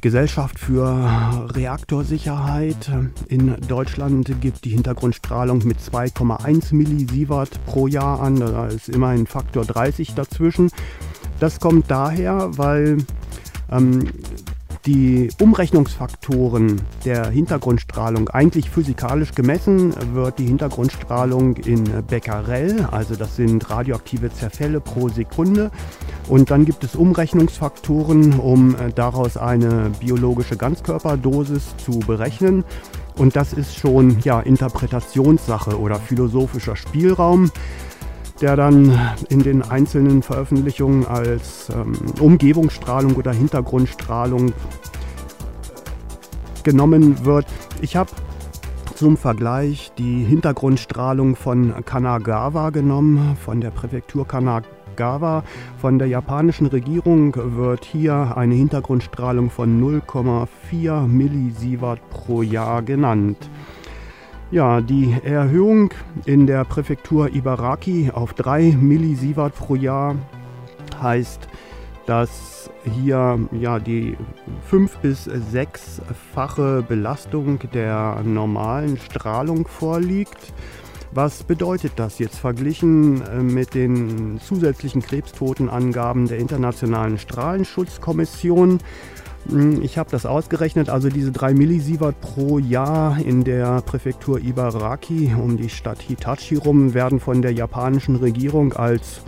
Gesellschaft 0.00 0.58
für 0.58 1.48
Reaktorsicherheit 1.54 2.90
in 3.28 3.54
Deutschland 3.68 4.40
gibt 4.40 4.64
die 4.64 4.70
Hintergrundstrahlung 4.70 5.62
mit 5.64 5.78
2,1 5.78 6.74
Millisievert 6.74 7.64
pro 7.64 7.86
Jahr 7.86 8.20
an. 8.20 8.40
Da 8.40 8.66
ist 8.66 8.88
immerhin 8.88 9.28
Faktor 9.28 9.64
30 9.64 10.14
dazwischen. 10.14 10.72
Das 11.38 11.60
kommt 11.60 11.92
daher, 11.92 12.50
weil 12.58 12.98
ähm, 13.70 14.08
die 14.86 15.28
Umrechnungsfaktoren 15.40 16.80
der 17.04 17.30
Hintergrundstrahlung 17.30 18.28
eigentlich 18.28 18.68
physikalisch 18.68 19.32
gemessen 19.34 19.94
wird 20.14 20.38
die 20.38 20.46
Hintergrundstrahlung 20.46 21.56
in 21.56 21.84
Becquerel, 22.06 22.86
also 22.90 23.14
das 23.14 23.36
sind 23.36 23.70
radioaktive 23.70 24.30
Zerfälle 24.32 24.80
pro 24.80 25.08
Sekunde. 25.08 25.70
Und 26.28 26.50
dann 26.50 26.64
gibt 26.64 26.84
es 26.84 26.96
Umrechnungsfaktoren, 26.96 28.38
um 28.38 28.76
daraus 28.94 29.36
eine 29.36 29.90
biologische 30.00 30.56
Ganzkörperdosis 30.56 31.76
zu 31.78 32.00
berechnen. 32.00 32.64
Und 33.16 33.36
das 33.36 33.52
ist 33.52 33.76
schon 33.76 34.18
ja, 34.20 34.40
Interpretationssache 34.40 35.78
oder 35.78 35.96
philosophischer 35.96 36.76
Spielraum 36.76 37.50
der 38.40 38.56
dann 38.56 38.98
in 39.28 39.42
den 39.42 39.62
einzelnen 39.62 40.22
Veröffentlichungen 40.22 41.06
als 41.06 41.68
ähm, 41.70 41.94
Umgebungsstrahlung 42.20 43.14
oder 43.16 43.32
Hintergrundstrahlung 43.32 44.52
genommen 46.64 47.24
wird. 47.24 47.46
Ich 47.80 47.94
habe 47.96 48.10
zum 48.94 49.16
Vergleich 49.16 49.92
die 49.98 50.24
Hintergrundstrahlung 50.24 51.36
von 51.36 51.74
Kanagawa 51.84 52.70
genommen, 52.70 53.36
von 53.36 53.60
der 53.60 53.70
Präfektur 53.70 54.26
Kanagawa. 54.26 55.42
Von 55.78 55.98
der 55.98 56.08
japanischen 56.08 56.66
Regierung 56.66 57.34
wird 57.56 57.84
hier 57.84 58.36
eine 58.36 58.54
Hintergrundstrahlung 58.54 59.50
von 59.50 59.82
0,4 59.82 61.06
Millisievert 61.06 62.00
pro 62.10 62.42
Jahr 62.42 62.82
genannt. 62.82 63.50
Ja, 64.50 64.80
die 64.80 65.16
Erhöhung 65.24 65.92
in 66.26 66.46
der 66.46 66.64
Präfektur 66.64 67.34
Ibaraki 67.34 68.10
auf 68.12 68.34
3 68.34 68.76
Millisievert 68.78 69.54
pro 69.56 69.74
Jahr 69.74 70.16
heißt, 71.02 71.48
dass 72.06 72.70
hier 72.84 73.38
ja 73.52 73.78
die 73.78 74.16
fünf 74.68 74.98
bis 74.98 75.24
sechsfache 75.24 76.84
Belastung 76.86 77.58
der 77.72 78.22
normalen 78.22 78.98
Strahlung 78.98 79.66
vorliegt. 79.66 80.52
Was 81.12 81.44
bedeutet 81.44 81.92
das 81.96 82.18
jetzt 82.18 82.38
verglichen 82.38 83.22
äh, 83.22 83.36
mit 83.40 83.74
den 83.74 84.40
zusätzlichen 84.40 85.00
Krebstotenangaben 85.00 86.26
der 86.26 86.38
Internationalen 86.38 87.18
Strahlenschutzkommission? 87.18 88.80
Hm, 89.48 89.82
ich 89.82 89.98
habe 89.98 90.10
das 90.10 90.26
ausgerechnet, 90.26 90.88
also 90.88 91.08
diese 91.08 91.32
3 91.32 91.54
Millisievert 91.54 92.20
pro 92.20 92.58
Jahr 92.58 93.18
in 93.18 93.44
der 93.44 93.82
Präfektur 93.82 94.40
Ibaraki 94.40 95.34
um 95.36 95.56
die 95.56 95.68
Stadt 95.68 96.00
Hitachi 96.00 96.56
rum 96.56 96.94
werden 96.94 97.20
von 97.20 97.42
der 97.42 97.52
japanischen 97.52 98.16
Regierung 98.16 98.72
als 98.72 99.20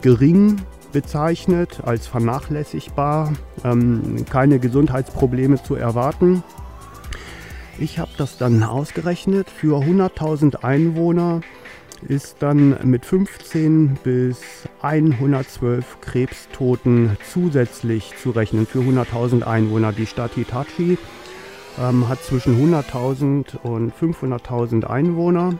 gering 0.00 0.60
bezeichnet, 0.92 1.80
als 1.84 2.06
vernachlässigbar, 2.06 3.34
ähm, 3.64 4.24
keine 4.28 4.58
Gesundheitsprobleme 4.58 5.62
zu 5.62 5.74
erwarten. 5.74 6.42
Ich 7.78 7.98
habe 7.98 8.10
das 8.16 8.38
dann 8.38 8.62
ausgerechnet. 8.62 9.50
Für 9.50 9.80
100.000 9.80 10.64
Einwohner 10.64 11.42
ist 12.06 12.36
dann 12.40 12.76
mit 12.84 13.04
15 13.04 13.98
bis 14.02 14.67
112 14.82 16.00
Krebstoten 16.00 17.16
zusätzlich 17.32 18.14
zu 18.22 18.30
rechnen 18.30 18.66
für 18.66 18.80
100.000 18.80 19.42
Einwohner. 19.42 19.92
Die 19.92 20.06
Stadt 20.06 20.32
Hitachi 20.34 20.98
ähm, 21.80 22.08
hat 22.08 22.22
zwischen 22.22 22.56
100.000 22.56 23.56
und 23.62 23.92
500.000 23.92 24.84
Einwohner. 24.84 25.54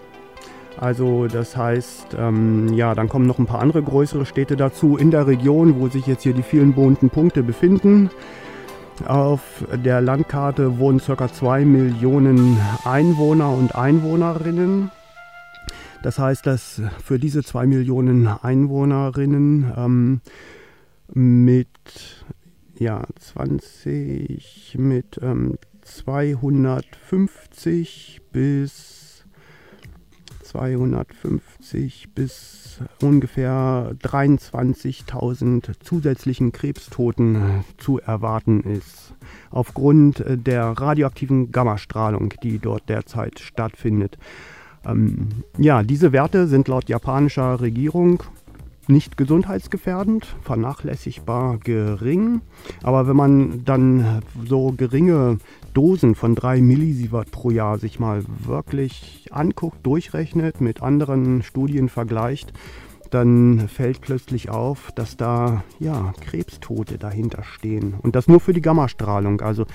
Also 0.81 1.27
das 1.27 1.57
heißt, 1.57 2.17
ähm, 2.17 2.73
ja, 2.73 2.95
dann 2.95 3.09
kommen 3.09 3.27
noch 3.27 3.39
ein 3.39 3.47
paar 3.47 3.61
andere 3.61 3.83
größere 3.83 4.27
Städte 4.27 4.57
dazu 4.57 4.97
in 4.97 5.11
der 5.11 5.27
Region, 5.27 5.81
wo 5.81 5.89
sich 5.89 6.07
jetzt 6.07 6.23
hier 6.23 6.35
die 6.35 6.43
vielen 6.43 6.75
bunten 6.75 7.11
Punkte 7.11 7.43
befinden. 7.43 8.11
Auf 9.07 9.41
der 9.73 10.01
Landkarte 10.01 10.79
wohnen 10.79 11.01
ca. 11.01 11.33
2 11.33 11.65
Millionen 11.65 12.59
Einwohner 12.85 13.51
und 13.51 13.75
Einwohnerinnen. 13.75 14.91
Das 16.03 16.19
heißt, 16.19 16.47
dass 16.47 16.81
für 17.05 17.19
diese 17.19 17.43
2 17.43 17.67
Millionen 17.67 18.29
Einwohnerinnen 18.29 19.71
ähm, 19.77 20.23
mit 21.13 21.69
ja, 22.79 23.03
20, 23.19 24.77
mit 24.79 25.19
ähm, 25.21 25.59
250 25.83 28.23
bis 28.33 29.27
250 30.43 32.15
bis 32.15 32.81
ungefähr 33.03 33.95
23.000 34.03 35.73
zusätzlichen 35.81 36.53
Krebstoten 36.53 37.65
zu 37.77 37.99
erwarten 37.99 38.63
ist, 38.63 39.15
aufgrund 39.51 40.25
der 40.27 40.69
radioaktiven 40.69 41.53
Gammastrahlung, 41.53 42.33
die 42.43 42.59
dort 42.59 42.89
derzeit 42.89 43.41
stattfindet. 43.41 44.17
Ähm, 44.87 45.29
ja, 45.59 45.83
diese 45.83 46.13
Werte 46.13 46.47
sind 46.47 46.69
laut 46.69 46.89
japanischer 46.89 47.61
Regierung 47.61 48.23
nicht 48.89 49.17
gesundheitsgefährdend, 49.17 50.27
vernachlässigbar 50.43 51.59
gering. 51.59 52.41
Aber 52.83 53.07
wenn 53.07 53.17
man 53.17 53.65
dann 53.65 54.23
so 54.47 54.73
geringe 54.77 55.39
Dosen 55.75 56.15
von 56.15 56.35
3 56.35 56.61
Millisievert 56.63 57.31
pro 57.31 57.51
Jahr 57.51 57.79
sich 57.79 58.01
mal 58.01 58.25
wirklich 58.45 59.29
anguckt, 59.31 59.85
durchrechnet, 59.85 60.61
mit 60.61 60.83
anderen 60.83 61.43
Studien 61.43 61.89
vergleicht, 61.89 62.53
dann 63.11 63.69
fällt 63.69 64.01
plötzlich 64.01 64.51
auf, 64.51 64.93
dass 64.95 65.17
da 65.17 65.65
ja 65.79 66.13
Krebstote 66.21 66.99
dahinter 66.99 67.43
stehen. 67.43 67.95
Und 68.03 68.17
das 68.17 68.29
nur 68.29 68.41
für 68.41 68.53
die 68.53 68.61
Gammastrahlung. 68.61 69.41
Also 69.41 69.67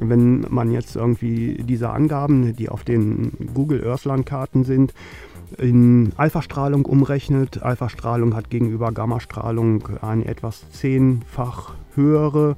wenn 0.00 0.46
man 0.48 0.70
jetzt 0.70 0.96
irgendwie 0.96 1.62
diese 1.62 1.90
Angaben, 1.90 2.54
die 2.56 2.68
auf 2.68 2.84
den 2.84 3.32
Google 3.54 3.86
Earth 3.86 4.04
Landkarten 4.04 4.64
sind, 4.64 4.94
in 5.56 6.12
Alphastrahlung 6.16 6.84
umrechnet. 6.84 7.62
Alphastrahlung 7.62 8.34
hat 8.34 8.50
gegenüber 8.50 8.92
Gammastrahlung 8.92 9.88
eine 10.02 10.26
etwas 10.26 10.70
zehnfach 10.70 11.74
höhere 11.94 12.56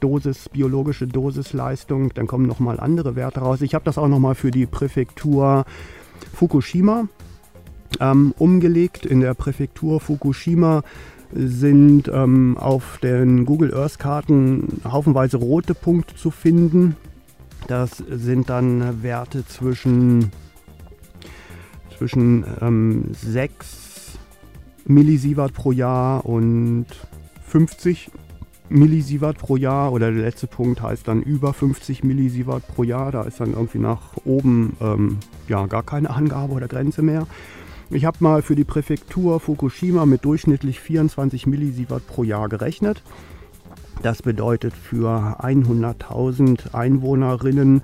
Dosis, 0.00 0.48
biologische 0.48 1.06
Dosisleistung. 1.06 2.12
Dann 2.14 2.26
kommen 2.26 2.46
nochmal 2.46 2.80
andere 2.80 3.14
Werte 3.14 3.40
raus. 3.40 3.60
Ich 3.60 3.74
habe 3.74 3.84
das 3.84 3.98
auch 3.98 4.08
nochmal 4.08 4.34
für 4.34 4.50
die 4.50 4.66
Präfektur 4.66 5.64
Fukushima 6.34 7.06
ähm, 8.00 8.34
umgelegt. 8.38 9.06
In 9.06 9.20
der 9.20 9.34
Präfektur 9.34 10.00
Fukushima 10.00 10.82
sind 11.34 12.08
ähm, 12.12 12.56
auf 12.58 12.98
den 13.02 13.44
Google 13.46 13.74
Earth 13.74 13.98
Karten 13.98 14.80
haufenweise 14.84 15.38
rote 15.38 15.74
Punkte 15.74 16.14
zu 16.14 16.30
finden. 16.30 16.96
Das 17.68 18.02
sind 18.10 18.50
dann 18.50 19.02
Werte 19.02 19.46
zwischen 19.46 20.30
zwischen 21.96 22.44
ähm, 22.60 23.12
6 23.12 24.18
Millisievert 24.86 25.52
pro 25.54 25.70
Jahr 25.70 26.26
und 26.26 26.86
50 27.46 28.10
Millisievert 28.68 29.38
pro 29.38 29.56
Jahr 29.56 29.92
oder 29.92 30.10
der 30.10 30.22
letzte 30.22 30.46
Punkt 30.46 30.82
heißt 30.82 31.06
dann 31.06 31.22
über 31.22 31.52
50 31.52 32.02
Millisievert 32.02 32.66
pro 32.66 32.82
Jahr. 32.82 33.12
Da 33.12 33.22
ist 33.22 33.40
dann 33.40 33.52
irgendwie 33.52 33.78
nach 33.78 34.16
oben 34.24 34.76
ähm, 34.80 35.18
ja, 35.48 35.66
gar 35.66 35.82
keine 35.82 36.10
Angabe 36.10 36.54
oder 36.54 36.68
Grenze 36.68 37.02
mehr. 37.02 37.26
Ich 37.92 38.06
habe 38.06 38.16
mal 38.20 38.40
für 38.40 38.56
die 38.56 38.64
Präfektur 38.64 39.38
Fukushima 39.38 40.06
mit 40.06 40.24
durchschnittlich 40.24 40.80
24 40.80 41.46
Millisievert 41.46 42.06
pro 42.06 42.24
Jahr 42.24 42.48
gerechnet. 42.48 43.02
Das 44.02 44.22
bedeutet 44.22 44.72
für 44.72 45.38
100.000 45.40 46.74
Einwohnerinnen 46.74 47.82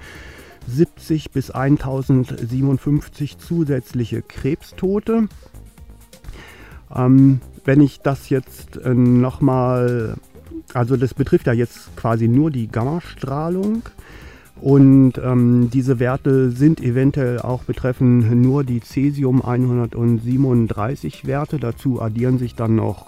70 0.67 1.31
bis 1.31 1.51
1057 1.51 3.37
zusätzliche 3.37 4.23
Krebstote. 4.23 5.29
Ähm, 6.95 7.41
wenn 7.67 7.83
ich 7.83 8.01
das 8.01 8.31
jetzt 8.31 8.79
äh, 8.79 8.95
nochmal, 8.95 10.17
also 10.73 10.97
das 10.97 11.13
betrifft 11.13 11.47
ja 11.47 11.53
jetzt 11.53 11.95
quasi 11.97 12.29
nur 12.29 12.51
die 12.51 12.69
Gammastrahlung. 12.69 13.83
Und 14.61 15.15
ähm, 15.23 15.71
diese 15.73 16.01
Werte 16.01 16.51
sind 16.51 16.81
eventuell 16.81 17.39
auch 17.39 17.63
betreffen 17.63 18.43
nur 18.43 18.65
die 18.65 18.81
Cesium 18.81 19.43
137 19.43 21.27
Werte. 21.27 21.59
Dazu 21.59 22.03
addieren 22.03 22.39
sich 22.39 22.55
dann 22.55 22.75
noch 22.75 23.07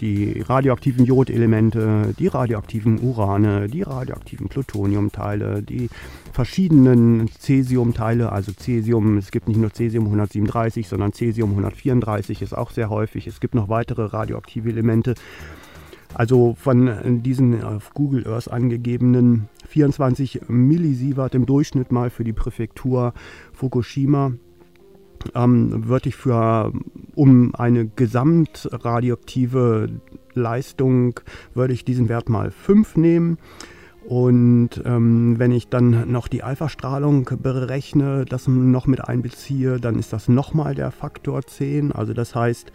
die 0.00 0.40
radioaktiven 0.40 1.04
Jodelemente, 1.04 2.14
die 2.18 2.28
radioaktiven 2.28 3.00
Urane, 3.00 3.68
die 3.68 3.82
radioaktiven 3.82 4.48
Plutoniumteile, 4.48 5.62
die 5.62 5.88
verschiedenen 6.32 7.28
Cäsiumteile, 7.28 8.30
also 8.30 8.52
Cäsium, 8.52 9.18
es 9.18 9.30
gibt 9.30 9.48
nicht 9.48 9.58
nur 9.58 9.72
Cäsium 9.72 10.04
137, 10.04 10.86
sondern 10.86 11.12
Cäsium 11.12 11.50
134 11.50 12.42
ist 12.42 12.56
auch 12.56 12.70
sehr 12.70 12.90
häufig. 12.90 13.26
Es 13.26 13.40
gibt 13.40 13.54
noch 13.54 13.68
weitere 13.68 14.04
radioaktive 14.04 14.68
Elemente. 14.68 15.14
Also 16.14 16.56
von 16.58 17.22
diesen 17.22 17.62
auf 17.62 17.94
Google 17.94 18.26
Earth 18.26 18.50
angegebenen 18.50 19.48
24 19.68 20.48
Millisievert 20.48 21.34
im 21.34 21.46
Durchschnitt 21.46 21.92
mal 21.92 22.10
für 22.10 22.24
die 22.24 22.32
Präfektur 22.32 23.12
Fukushima 23.52 24.32
ähm, 25.34 25.88
würde 25.88 26.08
ich 26.08 26.16
für, 26.16 26.72
um 27.14 27.54
eine 27.54 27.86
gesamtradioaktive 27.86 29.90
Leistung, 30.34 31.20
würde 31.54 31.74
ich 31.74 31.84
diesen 31.84 32.08
Wert 32.08 32.28
mal 32.28 32.50
5 32.50 32.96
nehmen. 32.96 33.38
Und 34.06 34.82
ähm, 34.86 35.38
wenn 35.38 35.52
ich 35.52 35.68
dann 35.68 36.10
noch 36.10 36.26
die 36.28 36.42
Alpha-Strahlung 36.42 37.28
berechne, 37.42 38.24
das 38.24 38.48
noch 38.48 38.86
mit 38.86 39.06
einbeziehe, 39.06 39.78
dann 39.78 39.98
ist 39.98 40.14
das 40.14 40.28
nochmal 40.28 40.74
der 40.74 40.90
Faktor 40.90 41.42
10. 41.42 41.92
Also 41.92 42.14
das 42.14 42.34
heißt, 42.34 42.72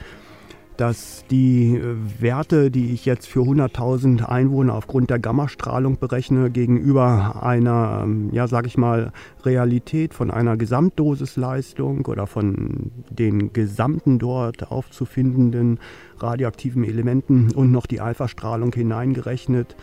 dass 0.78 1.26
die 1.30 1.76
äh, 1.76 1.96
Werte, 2.20 2.72
die 2.72 2.94
ich 2.94 3.06
jetzt 3.06 3.28
für 3.28 3.42
100.000 3.42 4.24
Einwohner 4.24 4.76
aufgrund 4.76 5.10
der 5.10 5.20
Gammastrahlung 5.20 5.98
berechne, 5.98 6.50
gegenüber 6.50 7.44
einer, 7.44 8.02
ähm, 8.04 8.30
ja, 8.32 8.48
sag 8.48 8.66
ich 8.66 8.78
mal, 8.78 9.12
Realität 9.44 10.14
von 10.14 10.32
einer 10.32 10.58
Gesamtdosisleistung 10.58 12.06
oder 12.06 12.28
von 12.28 12.92
den 13.10 13.54
gesamten 13.54 14.20
dort 14.20 14.72
aufzufindenden 14.72 15.80
radioaktiven 16.20 16.84
Elementen 16.84 17.52
und 17.52 17.72
noch 17.72 17.86
die 17.86 18.02
Alpha-Strahlung 18.02 18.74
hineingerechnet, 18.74 19.76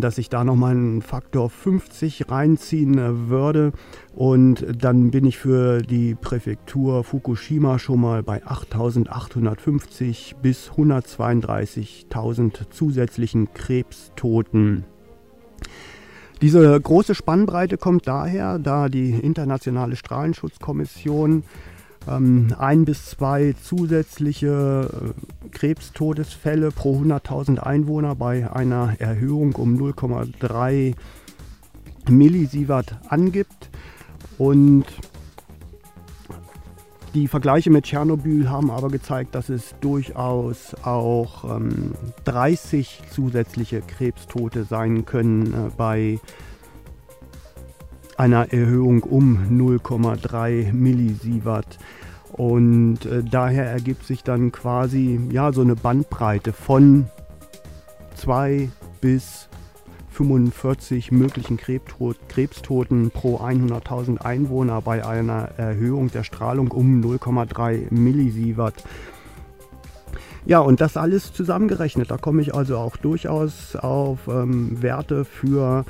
dass 0.00 0.18
ich 0.18 0.28
da 0.28 0.44
nochmal 0.44 0.72
einen 0.72 1.02
Faktor 1.02 1.48
50 1.48 2.30
reinziehen 2.30 2.98
äh, 2.98 3.28
würde. 3.28 3.72
Und 4.14 4.66
dann 4.78 5.10
bin 5.10 5.24
ich 5.24 5.38
für 5.38 5.82
die 5.82 6.14
Präfektur 6.14 7.04
Fukushima 7.04 7.78
schon 7.78 8.00
mal 8.00 8.22
bei 8.22 8.44
8.850 8.44 10.36
bis 10.42 10.70
132.000 10.70 12.70
zusätzlichen 12.70 13.52
Krebstoten. 13.54 14.84
Diese 16.42 16.80
große 16.80 17.14
Spannbreite 17.14 17.76
kommt 17.76 18.08
daher, 18.08 18.58
da 18.58 18.88
die 18.88 19.10
Internationale 19.10 19.94
Strahlenschutzkommission 19.94 21.44
ähm, 22.10 22.54
ein 22.58 22.84
bis 22.84 23.06
zwei 23.06 23.54
zusätzliche 23.62 25.14
äh, 25.14 25.48
Krebstodesfälle 25.50 26.70
pro 26.70 27.00
100.000 27.00 27.58
Einwohner 27.58 28.14
bei 28.14 28.52
einer 28.52 28.94
Erhöhung 28.98 29.54
um 29.54 29.78
0,3 29.78 30.94
Millisievert 32.08 32.98
angibt. 33.08 33.70
Und 34.38 34.86
Die 37.12 37.26
Vergleiche 37.26 37.70
mit 37.70 37.86
Tschernobyl 37.86 38.48
haben 38.48 38.70
aber 38.70 38.88
gezeigt, 38.88 39.34
dass 39.34 39.48
es 39.48 39.74
durchaus 39.80 40.76
auch 40.84 41.56
ähm, 41.56 41.94
30 42.24 43.02
zusätzliche 43.10 43.80
Krebstote 43.80 44.62
sein 44.62 45.06
können 45.06 45.52
äh, 45.52 45.70
bei 45.76 46.20
einer 48.16 48.52
Erhöhung 48.52 49.02
um 49.02 49.38
0,3 49.50 50.72
Millisievert. 50.72 51.78
Und 52.40 53.04
äh, 53.04 53.22
daher 53.22 53.66
ergibt 53.66 54.06
sich 54.06 54.24
dann 54.24 54.50
quasi 54.50 55.20
ja, 55.30 55.52
so 55.52 55.60
eine 55.60 55.76
Bandbreite 55.76 56.54
von 56.54 57.04
2 58.14 58.70
bis 59.02 59.50
45 60.08 61.12
möglichen 61.12 61.58
Krebstoten 61.58 63.10
pro 63.10 63.36
100.000 63.40 64.22
Einwohner 64.22 64.80
bei 64.80 65.06
einer 65.06 65.50
Erhöhung 65.58 66.10
der 66.10 66.24
Strahlung 66.24 66.70
um 66.70 67.02
0,3 67.02 67.92
Millisievert. 67.92 68.84
Ja, 70.46 70.60
und 70.60 70.80
das 70.80 70.96
alles 70.96 71.34
zusammengerechnet, 71.34 72.10
da 72.10 72.16
komme 72.16 72.40
ich 72.40 72.54
also 72.54 72.78
auch 72.78 72.96
durchaus 72.96 73.76
auf 73.76 74.28
ähm, 74.28 74.80
Werte 74.80 75.26
für 75.26 75.84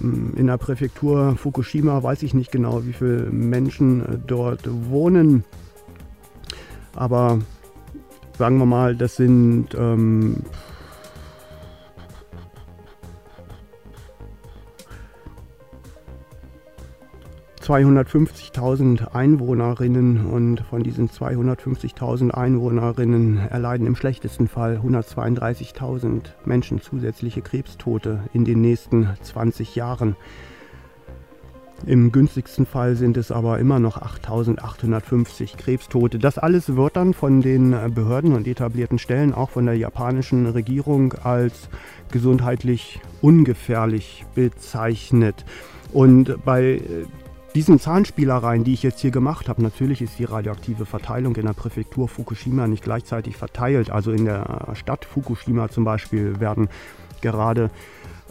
ähm, 0.00 0.34
in 0.36 0.46
der 0.46 0.56
Präfektur 0.56 1.34
Fukushima, 1.36 2.00
weiß 2.00 2.22
ich 2.22 2.32
nicht 2.32 2.52
genau, 2.52 2.86
wie 2.86 2.92
viele 2.92 3.28
Menschen 3.32 4.02
äh, 4.02 4.18
dort 4.24 4.68
wohnen. 4.88 5.42
Aber 6.94 7.38
sagen 8.38 8.58
wir 8.58 8.66
mal, 8.66 8.96
das 8.96 9.16
sind 9.16 9.74
ähm, 9.74 10.44
250.000 17.70 19.14
Einwohnerinnen 19.14 20.26
und 20.26 20.60
von 20.62 20.82
diesen 20.82 21.08
250.000 21.08 22.30
Einwohnerinnen 22.30 23.38
erleiden 23.48 23.86
im 23.86 23.94
schlechtesten 23.94 24.48
Fall 24.48 24.80
132.000 24.84 26.32
Menschen 26.44 26.80
zusätzliche 26.80 27.42
Krebstote 27.42 28.24
in 28.32 28.44
den 28.44 28.60
nächsten 28.60 29.10
20 29.22 29.76
Jahren. 29.76 30.16
Im 31.86 32.12
günstigsten 32.12 32.66
Fall 32.66 32.94
sind 32.94 33.16
es 33.16 33.32
aber 33.32 33.58
immer 33.58 33.78
noch 33.78 34.00
8.850 34.00 35.56
Krebstote. 35.56 36.18
Das 36.18 36.36
alles 36.36 36.76
wird 36.76 36.96
dann 36.96 37.14
von 37.14 37.40
den 37.40 37.74
Behörden 37.94 38.34
und 38.34 38.46
etablierten 38.46 38.98
Stellen, 38.98 39.32
auch 39.32 39.50
von 39.50 39.64
der 39.66 39.76
japanischen 39.76 40.46
Regierung, 40.46 41.14
als 41.24 41.68
gesundheitlich 42.12 43.00
ungefährlich 43.22 44.26
bezeichnet. 44.34 45.44
Und 45.92 46.44
bei 46.44 46.82
diesen 47.54 47.80
Zahnspielereien, 47.80 48.62
die 48.62 48.74
ich 48.74 48.82
jetzt 48.82 49.00
hier 49.00 49.10
gemacht 49.10 49.48
habe, 49.48 49.62
natürlich 49.62 50.02
ist 50.02 50.18
die 50.18 50.24
radioaktive 50.24 50.86
Verteilung 50.86 51.34
in 51.36 51.46
der 51.46 51.54
Präfektur 51.54 52.08
Fukushima 52.08 52.68
nicht 52.68 52.84
gleichzeitig 52.84 53.36
verteilt. 53.36 53.90
Also 53.90 54.12
in 54.12 54.26
der 54.26 54.68
Stadt 54.74 55.04
Fukushima 55.04 55.68
zum 55.68 55.84
Beispiel 55.84 56.38
werden 56.40 56.68
gerade 57.22 57.70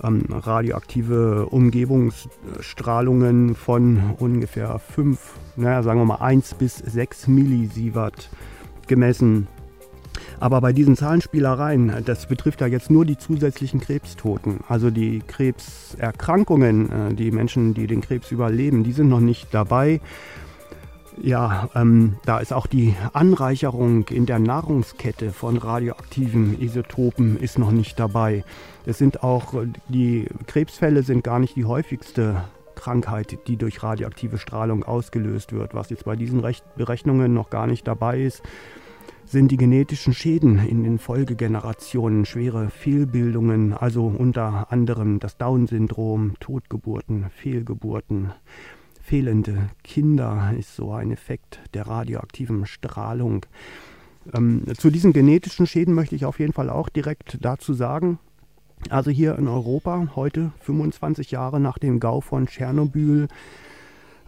ähm, 0.04 0.24
radioaktive 0.30 1.48
Umgebungsstrahlungen 1.48 3.56
von 3.56 4.16
ungefähr 4.20 4.80
5, 4.80 5.20
naja, 5.56 5.84
sagen 5.84 6.00
wir 6.00 6.06
mal 6.06 6.22
1 6.22 6.56
bis 6.56 6.78
6 6.78 7.28
Millisievert 7.28 8.30
gemessen. 8.88 9.48
Aber 10.40 10.62
bei 10.62 10.74
diesen 10.74 10.96
Zahlenspielereien, 10.96 12.04
das 12.06 12.28
betrifft 12.28 12.62
ja 12.62 12.68
jetzt 12.68 12.90
nur 12.90 13.06
die 13.06 13.18
zusätzlichen 13.18 13.80
Krebstoten. 13.80 14.60
Also 14.68 14.90
die 14.90 15.22
Krebserkrankungen, 15.28 16.92
äh, 16.92 17.14
die 17.14 17.32
Menschen, 17.32 17.74
die 17.74 17.88
den 17.88 18.02
Krebs 18.02 18.32
überleben, 18.32 18.84
die 18.84 18.94
sind 18.94 19.10
noch 19.10 19.20
nicht 19.20 19.54
dabei. 19.54 20.00
Ja, 21.22 21.70
ähm, 21.76 22.16
da 22.24 22.40
ist 22.40 22.54
auch 22.54 22.66
die 22.66 22.96
Anreicherung 23.12 24.08
in 24.08 24.26
der 24.26 24.40
Nahrungskette 24.40 25.32
von 25.32 25.58
radioaktiven 25.58 26.62
Isotopen 26.62 27.38
ist 27.38 27.60
noch 27.60 27.72
nicht 27.72 28.00
dabei. 28.00 28.46
Es 28.86 28.98
sind 28.98 29.22
auch 29.22 29.54
die 29.90 30.28
Krebsfälle 30.48 31.04
sind 31.04 31.24
gar 31.26 31.40
nicht 31.40 31.58
die 31.58 31.66
häufigste 31.66 32.46
Krankheit, 32.76 33.38
die 33.48 33.58
durch 33.58 33.84
radioaktive 33.84 34.38
Strahlung 34.38 34.84
ausgelöst 34.84 35.52
wird. 35.52 35.74
Was 35.74 35.90
jetzt 35.90 36.06
bei 36.06 36.16
diesen 36.16 36.40
Rech 36.40 36.64
Berechnungen 36.78 37.34
noch 37.34 37.50
gar 37.50 37.68
nicht 37.68 37.86
dabei 37.86 38.22
ist, 38.22 38.42
sind 39.26 39.52
die 39.52 39.58
genetischen 39.58 40.14
Schäden 40.14 40.66
in 40.66 40.84
den 40.84 40.98
Folgegenerationen 41.00 42.26
schwere 42.26 42.70
Fehlbildungen, 42.70 43.74
also 43.74 44.08
unter 44.08 44.72
anderem 44.72 45.20
das 45.20 45.38
Down-Syndrom, 45.38 46.36
Totgeburten, 46.40 47.30
Fehlgeburten. 47.36 48.32
Fehlende 49.10 49.72
Kinder 49.84 50.54
ist 50.56 50.76
so 50.76 50.92
ein 50.92 51.10
Effekt 51.10 51.62
der 51.74 51.88
radioaktiven 51.88 52.68
Strahlung. 52.68 53.44
Ähm, 54.36 54.66
zu 54.78 54.92
diesen 54.92 55.14
genetischen 55.14 55.66
Schäden 55.66 55.96
möchte 55.96 56.14
ich 56.16 56.26
auf 56.26 56.38
jeden 56.40 56.54
Fall 56.54 56.70
auch 56.70 56.90
direkt 56.90 57.40
dazu 57.42 57.74
sagen, 57.74 58.20
also 58.92 59.10
hier 59.10 59.36
in 59.40 59.48
Europa, 59.48 60.10
heute 60.16 60.52
25 60.60 61.32
Jahre 61.32 61.60
nach 61.60 61.80
dem 61.80 62.00
Gau 62.00 62.22
von 62.22 62.46
Tschernobyl, 62.46 63.30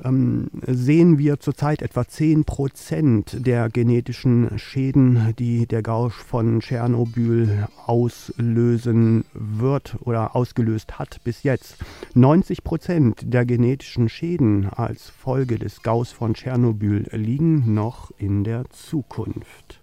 ähm, 0.04 0.50
sehen 0.68 1.18
wir 1.18 1.40
zurzeit 1.40 1.82
etwa 1.82 2.08
10 2.08 2.46
Prozent 2.46 3.46
der 3.46 3.70
genetischen 3.70 4.58
Schäden, 4.58 5.34
die 5.38 5.68
der 5.68 5.82
Gausch 5.82 6.16
von 6.16 6.60
Tschernobyl 6.60 7.68
auslösen 7.86 9.26
wird 9.34 9.98
oder 10.02 10.36
ausgelöst 10.36 11.00
hat 11.00 11.22
bis 11.24 11.44
jetzt. 11.44 11.78
90 12.14 12.64
Prozent 12.64 13.34
der 13.34 13.46
genetischen 13.46 14.10
Schäden 14.10 14.70
als 14.70 15.10
Folge 15.10 15.60
des 15.60 15.82
Gauss 15.84 16.12
von 16.12 16.34
Tschernobyl 16.34 17.10
liegen 17.12 17.74
noch 17.74 18.12
in 18.18 18.44
der 18.44 18.70
Zukunft. 18.70 19.81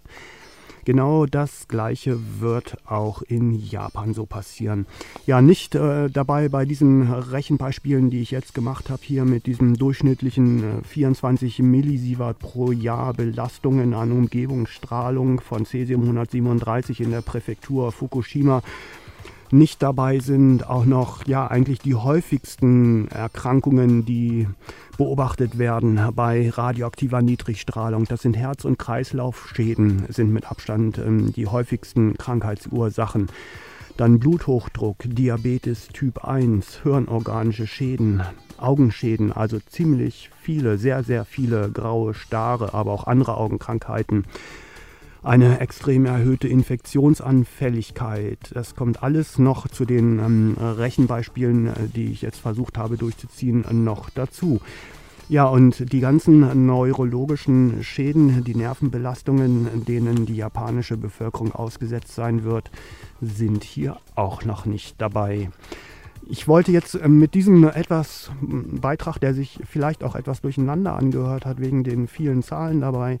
Genau 0.85 1.25
das 1.25 1.67
Gleiche 1.67 2.17
wird 2.39 2.77
auch 2.85 3.21
in 3.21 3.53
Japan 3.53 4.13
so 4.13 4.25
passieren. 4.25 4.85
Ja, 5.25 5.41
nicht 5.41 5.75
äh, 5.75 6.09
dabei 6.09 6.49
bei 6.49 6.65
diesen 6.65 7.11
Rechenbeispielen, 7.11 8.09
die 8.09 8.21
ich 8.21 8.31
jetzt 8.31 8.53
gemacht 8.53 8.89
habe, 8.89 9.01
hier 9.03 9.25
mit 9.25 9.45
diesem 9.45 9.77
durchschnittlichen 9.77 10.79
äh, 10.79 10.83
24 10.83 11.59
Millisievert 11.59 12.39
pro 12.39 12.71
Jahr 12.71 13.13
Belastungen 13.13 13.93
an 13.93 14.11
Umgebungsstrahlung 14.11 15.41
von 15.41 15.65
Cesium 15.65 16.01
137 16.01 17.01
in 17.01 17.11
der 17.11 17.21
Präfektur 17.21 17.91
Fukushima 17.91 18.61
nicht 19.51 19.81
dabei 19.81 20.19
sind 20.19 20.69
auch 20.69 20.85
noch 20.85 21.25
ja 21.25 21.47
eigentlich 21.47 21.79
die 21.79 21.95
häufigsten 21.95 23.07
Erkrankungen, 23.09 24.05
die 24.05 24.47
beobachtet 24.97 25.57
werden 25.57 25.99
bei 26.13 26.49
radioaktiver 26.49 27.21
Niedrigstrahlung. 27.21 28.05
Das 28.05 28.21
sind 28.21 28.37
Herz- 28.37 28.65
und 28.65 28.77
Kreislaufschäden, 28.77 30.05
sind 30.09 30.31
mit 30.31 30.51
Abstand 30.51 30.97
ähm, 30.97 31.33
die 31.33 31.47
häufigsten 31.47 32.17
Krankheitsursachen. 32.17 33.27
Dann 33.97 34.19
Bluthochdruck, 34.19 34.97
Diabetes 35.03 35.87
Typ 35.87 36.23
1, 36.23 36.83
hirnorganische 36.83 37.67
Schäden, 37.67 38.21
Augenschäden, 38.57 39.31
also 39.33 39.59
ziemlich 39.59 40.29
viele, 40.41 40.77
sehr, 40.77 41.03
sehr 41.03 41.25
viele 41.25 41.71
graue 41.71 42.13
Stare, 42.13 42.73
aber 42.73 42.91
auch 42.91 43.07
andere 43.07 43.35
Augenkrankheiten 43.35 44.25
eine 45.23 45.59
extrem 45.59 46.05
erhöhte 46.05 46.47
Infektionsanfälligkeit. 46.47 48.51
Das 48.53 48.75
kommt 48.75 49.03
alles 49.03 49.37
noch 49.37 49.67
zu 49.67 49.85
den 49.85 50.19
ähm, 50.19 50.55
Rechenbeispielen, 50.59 51.67
äh, 51.67 51.73
die 51.93 52.11
ich 52.11 52.21
jetzt 52.21 52.39
versucht 52.39 52.77
habe 52.77 52.97
durchzuziehen, 52.97 53.65
noch 53.83 54.09
dazu. 54.09 54.61
Ja, 55.27 55.45
und 55.45 55.91
die 55.93 55.99
ganzen 55.99 56.65
neurologischen 56.65 57.83
Schäden, 57.83 58.43
die 58.43 58.55
Nervenbelastungen, 58.55 59.85
denen 59.85 60.25
die 60.25 60.37
japanische 60.37 60.97
Bevölkerung 60.97 61.53
ausgesetzt 61.53 62.15
sein 62.15 62.43
wird, 62.43 62.71
sind 63.21 63.63
hier 63.63 63.97
auch 64.15 64.43
noch 64.43 64.65
nicht 64.65 64.99
dabei. 64.99 65.51
Ich 66.27 66.47
wollte 66.47 66.71
jetzt 66.71 66.95
äh, 66.95 67.07
mit 67.07 67.33
diesem 67.33 67.63
etwas 67.63 68.31
Beitrag, 68.41 69.19
der 69.19 69.33
sich 69.33 69.59
vielleicht 69.69 70.03
auch 70.03 70.15
etwas 70.15 70.41
durcheinander 70.41 70.95
angehört 70.95 71.45
hat, 71.45 71.59
wegen 71.59 71.83
den 71.83 72.07
vielen 72.07 72.41
Zahlen 72.41 72.81
dabei, 72.81 73.19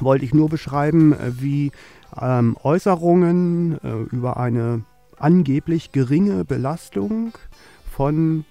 wollte 0.00 0.24
ich 0.24 0.34
nur 0.34 0.48
beschreiben, 0.48 1.12
äh, 1.12 1.40
wie 1.40 1.72
ähm, 2.20 2.56
Äußerungen 2.62 3.78
äh, 3.82 4.14
über 4.14 4.36
eine 4.36 4.84
angeblich 5.18 5.92
geringe 5.92 6.44
Belastung 6.44 7.32
von 7.90 8.44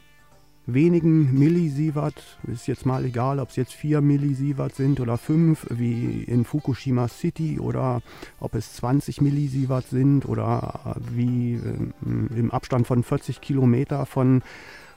wenigen 0.68 1.38
Millisievert, 1.38 2.40
ist 2.48 2.68
jetzt 2.68 2.86
mal 2.86 3.06
egal, 3.06 3.40
ob 3.40 3.50
es 3.50 3.56
jetzt 3.56 3.74
4 3.74 4.02
Millisievert 4.02 4.76
sind 4.76 5.00
oder 5.00 5.18
5, 5.18 5.68
wie 5.70 6.24
in 6.24 6.44
Fukushima 6.44 7.08
City, 7.08 7.60
oder 7.60 8.02
ob 8.40 8.56
es 8.56 8.74
20 8.74 9.22
Millisievert 9.22 9.88
sind 9.88 10.28
oder 10.28 10.96
äh, 10.96 11.16
wie 11.16 11.56
äh, 11.56 12.40
im 12.40 12.52
Abstand 12.52 12.88
von 12.88 13.04
40 13.04 13.42
Kilometer 13.42 14.06
von 14.06 14.42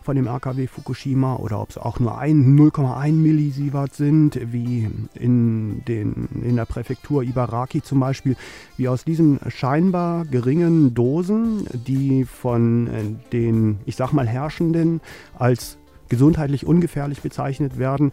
von 0.08 0.16
dem 0.16 0.26
RKW 0.26 0.68
Fukushima 0.68 1.36
oder 1.36 1.60
ob 1.60 1.68
es 1.68 1.76
auch 1.76 2.00
nur 2.00 2.18
0,1 2.18 3.12
Millisievert 3.12 3.94
sind, 3.94 4.40
wie 4.50 4.88
in, 5.12 5.84
den, 5.84 6.30
in 6.42 6.56
der 6.56 6.64
Präfektur 6.64 7.22
Ibaraki 7.22 7.82
zum 7.82 8.00
Beispiel, 8.00 8.34
wie 8.78 8.88
aus 8.88 9.04
diesen 9.04 9.38
scheinbar 9.48 10.24
geringen 10.24 10.94
Dosen, 10.94 11.66
die 11.74 12.24
von 12.24 12.86
äh, 12.86 13.30
den, 13.32 13.80
ich 13.84 13.96
sag 13.96 14.14
mal, 14.14 14.26
Herrschenden 14.26 15.02
als 15.38 15.76
gesundheitlich 16.08 16.64
ungefährlich 16.64 17.20
bezeichnet 17.20 17.78
werden, 17.78 18.12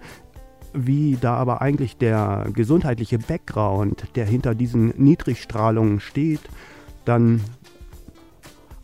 wie 0.74 1.18
da 1.22 1.36
aber 1.36 1.62
eigentlich 1.62 1.96
der 1.96 2.48
gesundheitliche 2.54 3.20
Background, 3.20 4.04
der 4.16 4.26
hinter 4.26 4.54
diesen 4.54 4.90
Niedrigstrahlungen 4.98 6.02
steht, 6.02 6.42
dann 7.06 7.40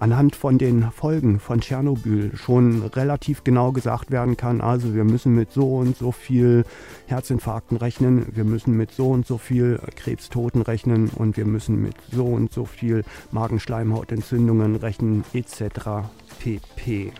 anhand 0.01 0.35
von 0.35 0.57
den 0.57 0.91
Folgen 0.91 1.39
von 1.39 1.61
Tschernobyl 1.61 2.35
schon 2.35 2.81
relativ 2.81 3.43
genau 3.43 3.71
gesagt 3.71 4.09
werden 4.09 4.35
kann, 4.35 4.59
also 4.59 4.95
wir 4.95 5.03
müssen 5.03 5.35
mit 5.35 5.51
so 5.51 5.77
und 5.77 5.95
so 5.95 6.11
viel 6.11 6.65
Herzinfarkten 7.05 7.77
rechnen, 7.77 8.25
wir 8.33 8.43
müssen 8.43 8.75
mit 8.75 8.91
so 8.91 9.11
und 9.11 9.27
so 9.27 9.37
viel 9.37 9.79
Krebstoten 9.95 10.63
rechnen 10.63 11.09
und 11.09 11.37
wir 11.37 11.45
müssen 11.45 11.79
mit 11.79 11.95
so 12.11 12.25
und 12.25 12.51
so 12.51 12.65
viel 12.65 13.03
Magenschleimhautentzündungen 13.31 14.75
rechnen 14.75 15.23
etc. 15.33 16.09
pp. 16.39 17.13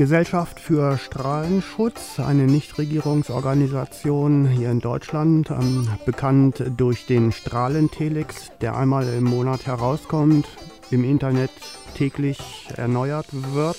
Gesellschaft 0.00 0.60
für 0.60 0.96
Strahlenschutz, 0.96 2.20
eine 2.20 2.44
Nichtregierungsorganisation 2.44 4.48
hier 4.48 4.70
in 4.70 4.80
Deutschland, 4.80 5.50
ähm, 5.50 5.88
bekannt 6.06 6.64
durch 6.78 7.04
den 7.04 7.32
Strahlentelex, 7.32 8.50
der 8.62 8.78
einmal 8.78 9.06
im 9.12 9.24
Monat 9.24 9.66
herauskommt, 9.66 10.48
im 10.90 11.04
Internet 11.04 11.50
täglich 11.98 12.38
erneuert 12.74 13.26
wird, 13.52 13.76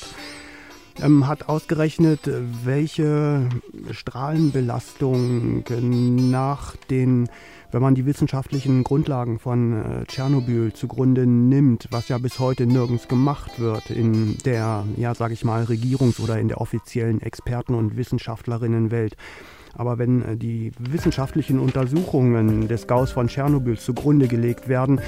ähm, 1.02 1.28
hat 1.28 1.48
ausgerechnet, 1.50 2.30
welche 2.64 3.48
Strahlenbelastung 3.92 5.64
nach 6.32 6.76
den 6.90 7.30
wenn 7.72 7.82
man 7.82 7.96
die 7.96 8.06
wissenschaftlichen 8.06 8.84
Grundlagen 8.84 9.40
von 9.40 9.74
äh, 9.74 10.06
Tschernobyl 10.06 10.74
zugrunde 10.74 11.26
nimmt, 11.26 11.88
was 11.90 12.10
ja 12.10 12.18
bis 12.18 12.40
heute 12.40 12.66
nirgends 12.66 13.08
gemacht 13.08 13.60
wird 13.60 13.90
in 13.90 14.38
der, 14.40 14.86
ja, 14.98 15.16
sage 15.16 15.34
ich 15.34 15.46
mal, 15.46 15.64
Regierungs- 15.64 16.20
oder 16.20 16.38
in 16.38 16.50
der 16.50 16.60
offiziellen 16.60 17.22
Experten- 17.22 17.76
und 17.76 17.96
Wissenschaftlerinnenwelt. 17.96 19.16
Aber 19.74 19.98
wenn 19.98 20.22
äh, 20.22 20.38
die 20.38 20.74
wissenschaftlichen 20.80 21.60
Untersuchungen 21.60 22.68
des 22.68 22.88
Gaus 22.88 23.12
von 23.12 23.28
Tschernobyl 23.28 23.80
zugrunde 23.80 24.28
gelegt 24.28 24.68
werden, 24.68 25.00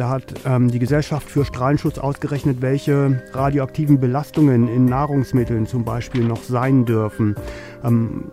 da 0.00 0.08
hat 0.08 0.24
ähm, 0.46 0.70
die 0.70 0.78
Gesellschaft 0.78 1.28
für 1.28 1.44
Strahlenschutz 1.44 1.98
ausgerechnet, 1.98 2.62
welche 2.62 3.22
radioaktiven 3.32 4.00
Belastungen 4.00 4.66
in 4.66 4.86
Nahrungsmitteln 4.86 5.66
zum 5.66 5.84
Beispiel 5.84 6.24
noch 6.24 6.42
sein 6.42 6.86
dürfen. 6.86 7.36
Ähm, 7.84 8.30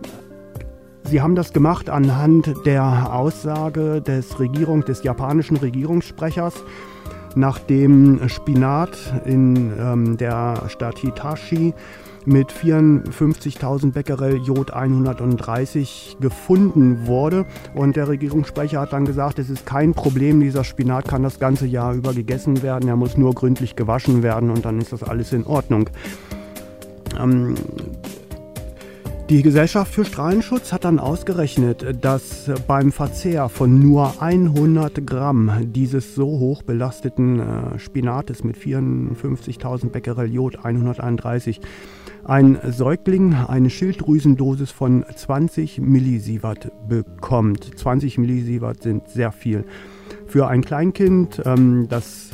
Sie 1.04 1.20
haben 1.20 1.34
das 1.34 1.52
gemacht 1.52 1.90
anhand 1.90 2.54
der 2.64 3.14
Aussage 3.14 4.00
des 4.00 4.40
Regierung, 4.40 4.84
des 4.84 5.02
japanischen 5.02 5.58
Regierungssprechers, 5.58 6.54
nachdem 7.34 8.26
Spinat 8.28 8.96
in 9.26 9.72
ähm, 9.78 10.16
der 10.16 10.64
Stadt 10.68 10.98
Hitachi 10.98 11.74
mit 12.28 12.52
54.000 12.52 13.92
Becquerel 13.92 14.36
Jod 14.36 14.70
130 14.70 16.18
gefunden 16.20 17.06
wurde. 17.06 17.46
Und 17.74 17.96
der 17.96 18.08
Regierungssprecher 18.08 18.80
hat 18.80 18.92
dann 18.92 19.04
gesagt, 19.04 19.38
es 19.38 19.50
ist 19.50 19.66
kein 19.66 19.94
Problem, 19.94 20.40
dieser 20.40 20.64
Spinat 20.64 21.08
kann 21.08 21.22
das 21.22 21.40
ganze 21.40 21.66
Jahr 21.66 21.94
über 21.94 22.12
gegessen 22.12 22.62
werden, 22.62 22.88
er 22.88 22.96
muss 22.96 23.16
nur 23.16 23.34
gründlich 23.34 23.76
gewaschen 23.76 24.22
werden 24.22 24.50
und 24.50 24.64
dann 24.64 24.80
ist 24.80 24.92
das 24.92 25.02
alles 25.02 25.32
in 25.32 25.46
Ordnung. 25.46 25.88
Ähm, 27.18 27.54
die 29.28 29.42
Gesellschaft 29.42 29.92
für 29.92 30.06
Strahlenschutz 30.06 30.72
hat 30.72 30.84
dann 30.84 30.98
ausgerechnet, 30.98 32.02
dass 32.02 32.50
beim 32.66 32.92
Verzehr 32.92 33.50
von 33.50 33.78
nur 33.78 34.22
100 34.22 35.06
Gramm 35.06 35.70
dieses 35.72 36.14
so 36.14 36.26
hoch 36.26 36.62
belasteten 36.62 37.40
äh, 37.40 37.78
Spinates 37.78 38.42
mit 38.42 38.56
54.000 38.56 39.90
Becquerel 39.90 40.32
Jod 40.32 40.64
131 40.64 41.60
ein 42.24 42.58
Säugling 42.64 43.34
eine 43.34 43.70
Schilddrüsendosis 43.70 44.70
von 44.70 45.04
20 45.14 45.80
Millisievert 45.80 46.70
bekommt. 46.88 47.78
20 47.78 48.18
Millisievert 48.18 48.82
sind 48.82 49.08
sehr 49.08 49.32
viel. 49.32 49.64
Für 50.26 50.48
ein 50.48 50.62
Kleinkind, 50.62 51.42
ähm, 51.44 51.86
das 51.88 52.30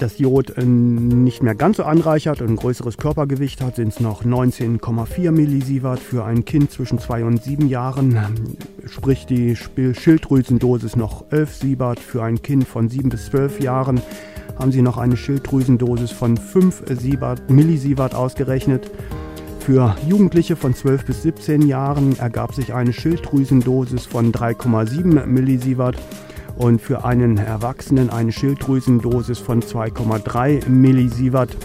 das 0.00 0.18
Jod 0.18 0.56
äh, 0.56 0.64
nicht 0.64 1.42
mehr 1.42 1.54
ganz 1.54 1.76
so 1.76 1.84
anreichert 1.84 2.40
und 2.40 2.50
ein 2.50 2.56
größeres 2.56 2.96
Körpergewicht 2.96 3.60
hat, 3.60 3.76
sind 3.76 3.88
es 3.88 4.00
noch 4.00 4.24
19,4 4.24 5.30
Millisievert 5.30 6.00
für 6.00 6.24
ein 6.24 6.44
Kind 6.44 6.70
zwischen 6.70 6.98
2 6.98 7.24
und 7.24 7.42
7 7.42 7.68
Jahren, 7.68 8.18
sprich 8.86 9.26
die 9.26 9.56
Schilddrüsendosis 9.56 10.96
noch 10.96 11.24
11 11.30 11.54
Sievert 11.54 12.00
für 12.00 12.22
ein 12.22 12.42
Kind 12.42 12.66
von 12.66 12.88
7 12.88 13.08
bis 13.08 13.26
12 13.26 13.60
Jahren. 13.60 14.00
Haben 14.58 14.72
sie 14.72 14.82
noch 14.82 14.98
eine 14.98 15.16
Schilddrüsendosis 15.16 16.10
von 16.10 16.36
5 16.36 16.84
Sievert, 16.98 17.50
Millisievert 17.50 18.14
ausgerechnet. 18.14 18.90
Für 19.60 19.96
Jugendliche 20.08 20.56
von 20.56 20.74
12 20.74 21.04
bis 21.04 21.22
17 21.22 21.62
Jahren 21.62 22.18
ergab 22.18 22.52
sich 22.54 22.74
eine 22.74 22.92
Schilddrüsendosis 22.92 24.06
von 24.06 24.32
3,7 24.32 25.24
Millisievert 25.26 25.96
und 26.56 26.80
für 26.80 27.04
einen 27.04 27.38
Erwachsenen 27.38 28.10
eine 28.10 28.32
Schilddrüsendosis 28.32 29.38
von 29.38 29.62
2,3 29.62 30.68
Millisievert. 30.68 31.56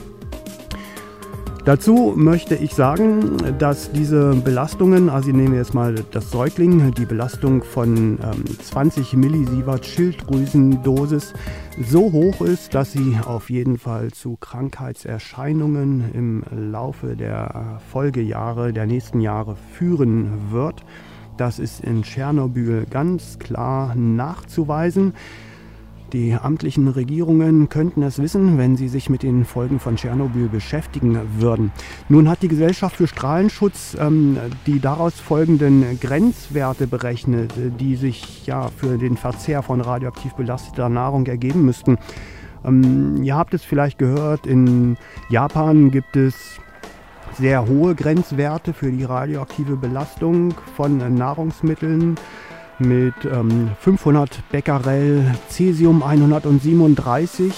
Dazu 1.67 2.13
möchte 2.15 2.56
ich 2.56 2.73
sagen, 2.73 3.36
dass 3.60 3.91
diese 3.91 4.36
Belastungen, 4.36 5.10
also 5.10 5.32
nehmen 5.32 5.52
wir 5.52 5.60
jetzt 5.60 5.73
mal 5.73 5.95
das 6.12 6.32
Säugling, 6.32 6.93
die 6.93 7.06
Belastung 7.06 7.62
von 7.62 8.17
ähm, 8.23 8.45
20 8.63 9.12
Millisievert 9.15 9.86
Schilddrüsendosis 9.86 11.33
so 11.83 12.13
hoch 12.13 12.40
ist, 12.40 12.73
dass 12.73 12.94
sie 12.94 13.17
auf 13.21 13.50
jeden 13.50 13.77
Fall 13.77 14.12
zu 14.12 14.38
Krankheitserscheinungen 14.38 16.06
im 16.13 16.44
Laufe 16.71 17.17
der 17.17 17.81
Folgejahre, 17.92 18.71
der 18.71 18.85
nächsten 18.85 19.19
Jahre 19.19 19.58
führen 19.73 20.50
wird. 20.52 20.85
Das 21.38 21.60
ist 21.60 21.83
in 21.83 22.02
Tschernobyl 22.02 22.85
ganz 22.90 23.38
klar 23.38 23.94
nachzuweisen. 23.96 25.13
Die 26.13 26.33
amtlichen 26.33 26.88
Regierungen 26.88 27.67
könnten 27.67 28.02
es 28.02 28.19
wissen, 28.19 28.58
wenn 28.58 28.77
sie 28.77 28.88
sich 28.88 29.10
mit 29.10 29.23
den 29.23 29.44
Folgen 29.44 29.79
von 29.79 29.98
Tschernobyl 29.98 30.48
beschäftigen 30.48 31.19
würden. 31.38 31.71
Nun 32.08 32.29
hat 32.29 32.42
die 32.42 32.48
Gesellschaft 32.48 32.96
für 32.96 33.08
Strahlenschutz 33.08 33.98
ähm, 34.00 34.38
die 34.65 34.79
daraus 34.79 35.19
folgenden 35.19 36.00
Grenzwerte 36.00 36.88
berechnet, 36.88 37.54
die 37.79 37.98
sich 37.98 38.48
ja 38.48 38.69
für 38.69 38.98
den 38.98 39.17
Verzehr 39.17 39.62
von 39.62 39.81
radioaktiv 39.81 40.33
belasteter 40.33 40.88
Nahrung 40.88 41.25
ergeben 41.25 41.65
müssten. 41.65 41.98
Ähm, 42.63 43.21
ihr 43.21 43.35
habt 43.35 43.54
es 43.54 43.63
vielleicht 43.63 44.00
gehört, 44.00 44.48
in 44.48 44.98
Japan 45.29 45.92
gibt 45.92 46.15
es 46.15 46.60
sehr 47.38 47.67
hohe 47.67 47.94
Grenzwerte 47.94 48.73
für 48.73 48.92
die 48.92 49.04
radioaktive 49.04 49.75
Belastung 49.75 50.56
von 50.75 51.13
Nahrungsmitteln 51.15 52.15
mit 52.79 53.13
ähm, 53.31 53.71
500 53.79 54.50
Becquerel 54.50 55.35
Cesium 55.48 56.02
137 56.02 57.54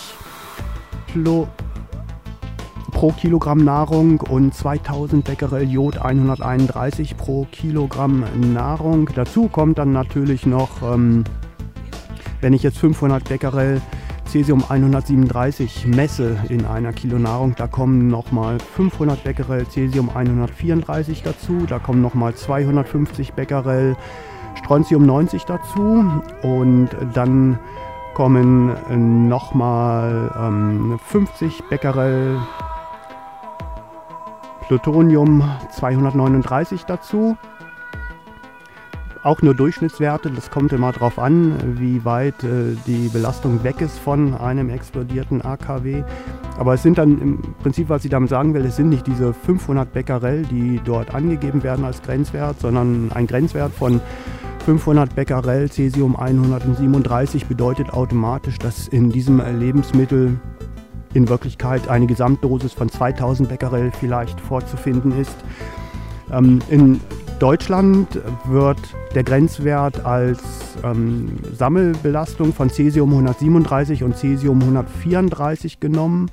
Kilo 1.08 1.48
pro 2.92 3.12
Kilogramm 3.14 3.64
Nahrung 3.64 4.20
und 4.20 4.54
2000 4.54 5.24
Becquerel 5.24 5.70
Jod 5.70 5.98
131 5.98 7.16
pro 7.16 7.48
Kilogramm 7.50 8.26
Nahrung. 8.54 9.10
Dazu 9.16 9.48
kommt 9.48 9.78
dann 9.78 9.94
natürlich 9.94 10.46
noch, 10.46 10.82
ähm, 10.84 11.24
wenn 12.42 12.52
ich 12.52 12.64
jetzt 12.64 12.80
500 12.80 13.30
Becquerel 13.30 13.82
Cesium 14.30 14.64
137 14.70 15.88
messe 15.88 16.38
in 16.50 16.66
einer 16.66 16.94
Kilo 16.94 17.18
Nahrung, 17.18 17.56
da 17.56 17.68
kommen 17.68 18.08
nochmal 18.08 18.60
500 18.60 19.24
Becquerel 19.24 19.68
Cesium 19.68 20.10
134 20.14 21.24
dazu, 21.24 21.66
da 21.68 21.80
kommen 21.80 22.02
nochmal 22.02 22.36
250 22.36 23.34
Becquerel 23.34 23.96
Strontium 24.56 25.06
90 25.06 25.46
dazu. 25.46 26.06
Und 26.44 26.90
dann 27.14 27.58
kommen 28.14 28.76
äh, 28.90 28.96
nochmal 28.96 30.32
ähm, 30.40 31.00
50 31.08 31.64
Becquerel 31.70 32.38
Plutonium 34.68 35.44
239 35.72 36.86
dazu. 36.86 37.36
Auch 39.22 39.42
nur 39.42 39.54
Durchschnittswerte, 39.54 40.32
das 40.32 40.50
kommt 40.50 40.72
immer 40.72 40.94
darauf 40.94 41.20
an, 41.20 41.78
wie 41.78 42.06
weit 42.06 42.42
äh, 42.46 42.78
die 42.88 43.10
Belastung 43.10 43.64
weg 43.66 43.82
ist 43.82 44.00
von 44.00 44.34
einem 44.34 44.70
explodierten 44.70 45.42
AKW. 45.42 46.04
Aber 46.58 46.76
es 46.76 46.84
sind 46.84 46.98
dann 46.98 47.20
im 47.22 47.42
Prinzip, 47.62 47.90
was 47.90 48.06
ich 48.06 48.12
damit 48.12 48.30
sagen 48.30 48.54
will, 48.54 48.64
es 48.64 48.78
sind 48.78 48.88
nicht 48.88 49.06
diese 49.08 49.34
500 49.34 49.92
Becquerel, 49.92 50.44
die 50.44 50.80
dort 50.86 51.14
angegeben 51.14 51.64
werden 51.64 51.84
als 51.84 52.02
Grenzwert, 52.02 52.62
sondern 52.62 53.12
ein 53.14 53.28
Grenzwert 53.28 53.74
von 53.74 54.00
500 54.66 55.14
Becquerel 55.14 55.70
Cesium 55.70 56.16
137 56.16 57.46
bedeutet 57.48 57.92
automatisch, 57.92 58.58
dass 58.58 58.88
in 58.88 59.10
diesem 59.10 59.42
Lebensmittel 59.60 60.40
in 61.14 61.28
Wirklichkeit 61.28 61.90
eine 61.90 62.08
Gesamtdosis 62.08 62.72
von 62.72 62.88
2000 62.88 63.50
Becquerel 63.50 63.92
vielleicht 63.92 64.40
vorzufinden 64.40 65.20
ist. 65.20 65.36
Ähm, 66.32 66.60
in 66.70 67.02
Deutschland 67.40 68.20
wird 68.46 68.80
der 69.16 69.24
Grenzwert 69.24 70.06
als 70.06 70.40
ähm, 70.84 71.38
Sammelbelastung 71.54 72.54
von 72.54 72.70
Cesium 72.70 73.12
137 73.12 74.04
und 74.04 74.18
Cesium 74.18 74.60
134 74.60 75.80
genommen. 75.80 76.30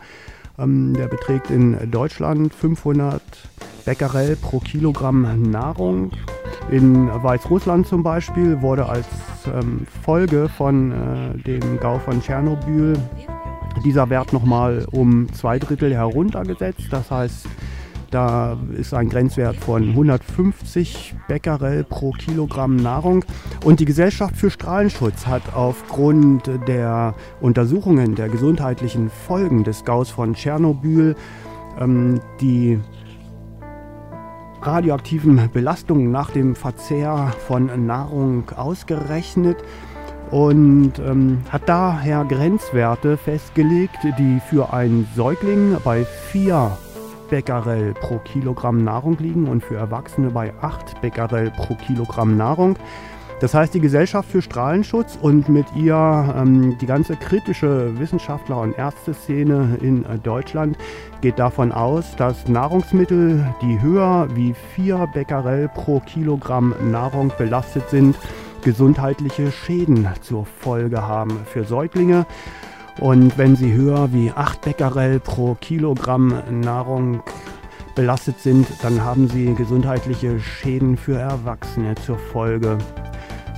Ähm, 0.59 0.95
der 0.95 1.07
beträgt 1.07 1.51
in 1.51 1.91
Deutschland 1.93 2.53
500 2.53 3.23
Becquerel 3.85 4.35
pro 4.35 4.59
Kilogramm 4.59 5.49
Nahrung. 5.49 6.11
In 6.73 7.09
Weißrussland 7.09 7.87
zum 7.87 8.03
Beispiel 8.03 8.61
wurde 8.61 8.87
als 8.87 9.07
ähm, 9.47 9.87
Folge 10.03 10.49
von 10.49 10.91
äh, 10.91 11.39
dem 11.39 11.79
Gau 11.79 12.01
von 12.01 12.21
Tschernobyl 12.21 12.95
dieser 13.85 14.11
Wert 14.11 14.33
nochmal 14.33 14.85
um 14.91 15.33
zwei 15.33 15.61
Drittel 15.61 15.95
heruntergesetzt. 15.95 16.89
Das 16.91 17.13
heißt, 17.13 17.47
da 18.11 18.57
ist 18.77 18.95
ein 18.95 19.09
Grenzwert 19.09 19.57
von 19.57 19.91
150 19.91 21.15
Becquerel 21.29 21.85
pro 21.85 22.13
Kilogramm 22.13 22.77
Nahrung. 22.77 23.25
Und 23.65 23.81
die 23.81 23.85
Gesellschaft 23.85 24.37
für 24.37 24.51
Strahlenschutz 24.51 25.27
hat 25.27 25.55
aufgrund 25.55 26.51
der 26.69 27.15
Untersuchungen 27.41 28.15
der 28.15 28.29
gesundheitlichen 28.29 29.11
Folgen 29.11 29.65
des 29.65 29.85
Gaus 29.85 30.11
von 30.11 30.35
Tschernobyl 30.35 31.17
ähm, 31.81 32.21
die 32.41 32.79
radioaktiven 34.63 35.51
Belastungen 35.53 36.11
nach 36.11 36.31
dem 36.31 36.55
Verzehr 36.55 37.33
von 37.47 37.87
Nahrung 37.87 38.51
ausgerechnet 38.51 39.59
und 40.31 40.99
ähm, 40.99 41.43
hat 41.51 41.69
daher 41.69 42.25
Grenzwerte 42.25 43.17
festgelegt, 43.17 43.99
die 44.19 44.41
für 44.49 44.73
einen 44.73 45.07
Säugling 45.15 45.77
bei 45.85 46.05
4 46.05 46.77
Becquerel 47.29 47.95
pro 47.95 48.19
Kilogramm 48.19 48.85
Nahrung 48.85 49.19
liegen 49.19 49.49
und 49.49 49.65
für 49.65 49.77
Erwachsene 49.77 50.31
bei 50.31 50.53
8 50.61 51.01
Becquerel 51.01 51.51
pro 51.51 51.75
Kilogramm 51.75 52.37
Nahrung. 52.37 52.77
Das 53.41 53.53
heißt, 53.53 53.75
die 53.75 53.81
Gesellschaft 53.81 54.31
für 54.31 54.41
Strahlenschutz 54.41 55.19
und 55.21 55.51
mit 55.51 55.67
ihr 55.77 56.35
ähm, 56.39 56.79
die 56.79 56.87
ganze 56.87 57.17
kritische 57.17 57.93
Wissenschaftler- 57.99 58.63
und 58.63 58.79
Ärzteszene 58.79 59.77
in 59.83 60.07
äh, 60.07 60.19
Deutschland 60.19 60.79
geht 61.21 61.39
davon 61.39 61.71
aus, 61.71 62.17
dass 62.17 62.49
Nahrungsmittel, 62.49 63.45
die 63.61 63.81
höher 63.83 64.29
wie 64.35 64.55
4 64.75 65.09
Becquerel 65.13 65.69
pro 65.69 66.01
Kilogramm 66.01 66.75
Nahrung 66.91 67.31
belastet 67.37 67.91
sind, 67.91 68.17
gesundheitliche 68.63 69.53
Schäden 69.53 70.09
zur 70.23 70.47
Folge 70.47 71.07
haben 71.07 71.41
für 71.45 71.65
Säuglinge. 71.65 72.25
Und 73.01 73.37
wenn 73.37 73.57
sie 73.57 73.73
höher 73.73 74.13
wie 74.13 74.31
8 74.31 74.63
Becquerel 74.63 75.21
pro 75.21 75.55
Kilogramm 75.55 76.35
Nahrung 76.51 77.23
belastet 77.95 78.41
sind, 78.41 78.67
dann 78.83 79.05
haben 79.05 79.29
sie 79.29 79.55
gesundheitliche 79.55 80.41
Schäden 80.41 80.97
für 80.97 81.19
Erwachsene 81.19 81.95
zur 81.97 82.19
Folge. 82.19 82.79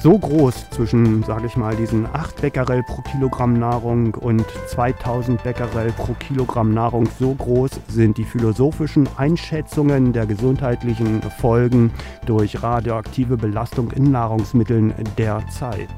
So 0.00 0.16
groß 0.16 0.70
zwischen, 0.70 1.24
sage 1.24 1.46
ich 1.46 1.56
mal, 1.56 1.74
diesen 1.74 2.06
8 2.06 2.40
Becquerel 2.40 2.84
pro 2.84 3.02
Kilogramm 3.02 3.54
Nahrung 3.54 4.14
und 4.14 4.44
2000 4.68 5.42
Becquerel 5.42 5.90
pro 5.92 6.14
Kilogramm 6.14 6.72
Nahrung, 6.72 7.08
so 7.18 7.34
groß 7.34 7.80
sind 7.88 8.16
die 8.16 8.24
philosophischen 8.24 9.08
Einschätzungen 9.16 10.12
der 10.12 10.26
gesundheitlichen 10.26 11.20
Folgen 11.40 11.90
durch 12.26 12.62
radioaktive 12.62 13.36
Belastung 13.36 13.90
in 13.90 14.12
Nahrungsmitteln 14.12 14.94
derzeit. 15.16 15.88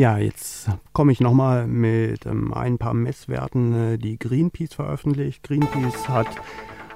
Ja, 0.00 0.16
jetzt 0.16 0.66
komme 0.94 1.12
ich 1.12 1.20
nochmal 1.20 1.66
mit 1.66 2.24
ähm, 2.24 2.54
ein 2.54 2.78
paar 2.78 2.94
Messwerten, 2.94 3.74
äh, 3.74 3.98
die 3.98 4.18
Greenpeace 4.18 4.72
veröffentlicht. 4.72 5.42
Greenpeace 5.42 6.08
hat 6.08 6.26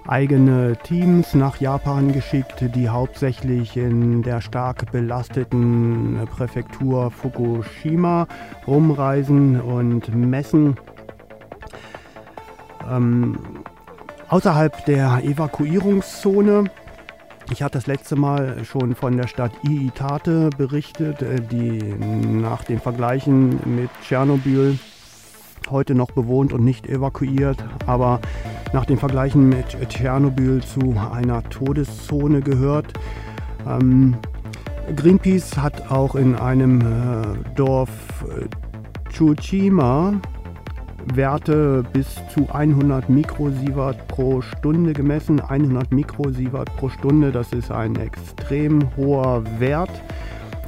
eigene 0.07 0.75
Teams 0.85 1.35
nach 1.35 1.61
Japan 1.61 2.15
geschickt, 2.15 2.65
die 2.75 2.89
hauptsächlich 2.89 3.77
in 3.77 4.23
der 4.23 4.41
stark 4.41 4.91
belasteten 4.91 6.19
äh, 6.19 6.25
Präfektur 6.25 7.11
Fukushima 7.11 8.27
rumreisen 8.67 9.61
und 9.61 10.15
messen. 10.15 10.77
Ähm, 12.91 13.37
außerhalb 14.31 14.83
der 14.87 15.23
Evakuierungszone 15.23 16.71
ich 17.51 17.63
hatte 17.63 17.79
das 17.79 17.87
letzte 17.87 18.17
Mal 18.17 18.65
schon 18.65 18.95
von 18.95 19.17
der 19.17 19.27
Stadt 19.27 19.53
Iitate 19.69 20.51
berichtet, 20.57 21.23
äh, 21.23 21.41
die 21.41 21.79
nach 21.79 22.65
den 22.65 22.81
Vergleichen 22.81 23.59
mit 23.77 23.91
Tschernobyl 24.03 24.79
heute 25.71 25.95
noch 25.95 26.11
bewohnt 26.11 26.53
und 26.53 26.65
nicht 26.65 26.87
evakuiert, 26.87 27.65
aber 27.87 28.21
nach 28.73 28.85
den 28.85 28.99
Vergleichen 28.99 29.49
mit 29.49 29.67
Tschernobyl 29.89 30.63
zu 30.63 30.97
einer 31.13 31.43
Todeszone 31.45 32.41
gehört. 32.41 32.93
Ähm, 33.67 34.17
Greenpeace 34.95 35.57
hat 35.57 35.91
auch 35.91 36.15
in 36.15 36.35
einem 36.35 36.81
äh, 36.81 37.55
Dorf 37.55 37.91
äh, 38.29 38.47
Tsushima 39.11 40.21
Werte 41.13 41.85
bis 41.93 42.07
zu 42.33 42.49
100 42.51 43.09
Mikrosievert 43.09 44.09
pro 44.09 44.41
Stunde 44.41 44.93
gemessen. 44.93 45.41
100 45.41 45.93
Mikrosievert 45.93 46.75
pro 46.77 46.89
Stunde, 46.89 47.33
das 47.33 47.53
ist 47.53 47.71
ein 47.71 47.97
extrem 47.97 48.97
hoher 48.97 49.43
Wert. 49.59 49.91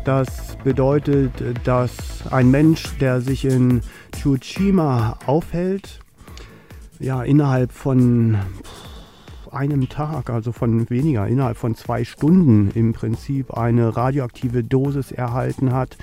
Das 0.04 0.56
bedeutet, 0.62 1.32
dass 1.64 1.96
ein 2.30 2.50
Mensch, 2.50 2.96
der 2.98 3.20
sich 3.20 3.44
in 3.44 3.80
Tsushima 4.12 5.18
aufhält, 5.26 6.00
ja, 6.98 7.22
innerhalb 7.22 7.72
von 7.72 8.38
einem 9.50 9.88
Tag, 9.88 10.30
also 10.30 10.52
von 10.52 10.88
weniger, 10.90 11.26
innerhalb 11.26 11.56
von 11.56 11.74
zwei 11.74 12.04
Stunden 12.04 12.70
im 12.74 12.92
Prinzip 12.92 13.54
eine 13.54 13.96
radioaktive 13.96 14.62
Dosis 14.62 15.12
erhalten 15.12 15.72
hat, 15.72 15.96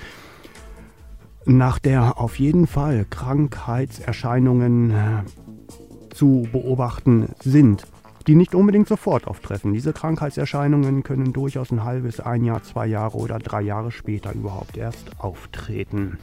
nach 1.46 1.78
der 1.78 2.18
auf 2.18 2.38
jeden 2.38 2.66
Fall 2.66 3.06
Krankheitserscheinungen 3.08 4.90
äh, 4.90 6.14
zu 6.14 6.48
beobachten 6.52 7.28
sind, 7.42 7.86
die 8.26 8.34
nicht 8.34 8.54
unbedingt 8.54 8.88
sofort 8.88 9.26
auftreffen. 9.26 9.72
Diese 9.72 9.92
Krankheitserscheinungen 9.92 11.02
können 11.02 11.32
durchaus 11.32 11.70
ein 11.70 11.84
halbes, 11.84 12.20
ein 12.20 12.44
Jahr, 12.44 12.62
zwei 12.62 12.86
Jahre 12.86 13.18
oder 13.18 13.38
drei 13.38 13.62
Jahre 13.62 13.92
später 13.92 14.32
überhaupt 14.32 14.76
erst 14.76 15.20
auftreten. 15.20 16.18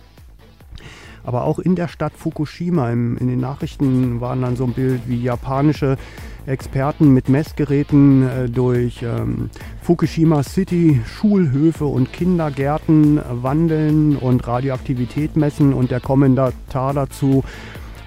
aber 1.23 1.43
auch 1.43 1.59
in 1.59 1.75
der 1.75 1.87
Stadt 1.87 2.13
Fukushima. 2.15 2.89
Im, 2.91 3.17
in 3.17 3.27
den 3.27 3.39
Nachrichten 3.39 4.21
waren 4.21 4.41
dann 4.41 4.55
so 4.55 4.65
ein 4.65 4.73
Bild, 4.73 5.01
wie 5.07 5.21
japanische 5.21 5.97
Experten 6.45 7.13
mit 7.13 7.29
Messgeräten 7.29 8.27
äh, 8.27 8.49
durch 8.49 9.03
ähm, 9.03 9.51
Fukushima 9.91 10.41
City 10.41 11.01
Schulhöfe 11.05 11.83
und 11.83 12.13
Kindergärten 12.13 13.19
wandeln 13.29 14.15
und 14.15 14.47
Radioaktivität 14.47 15.35
messen 15.35 15.73
und 15.73 15.91
der 15.91 15.99
Kommentar 15.99 16.93
dazu, 16.93 17.43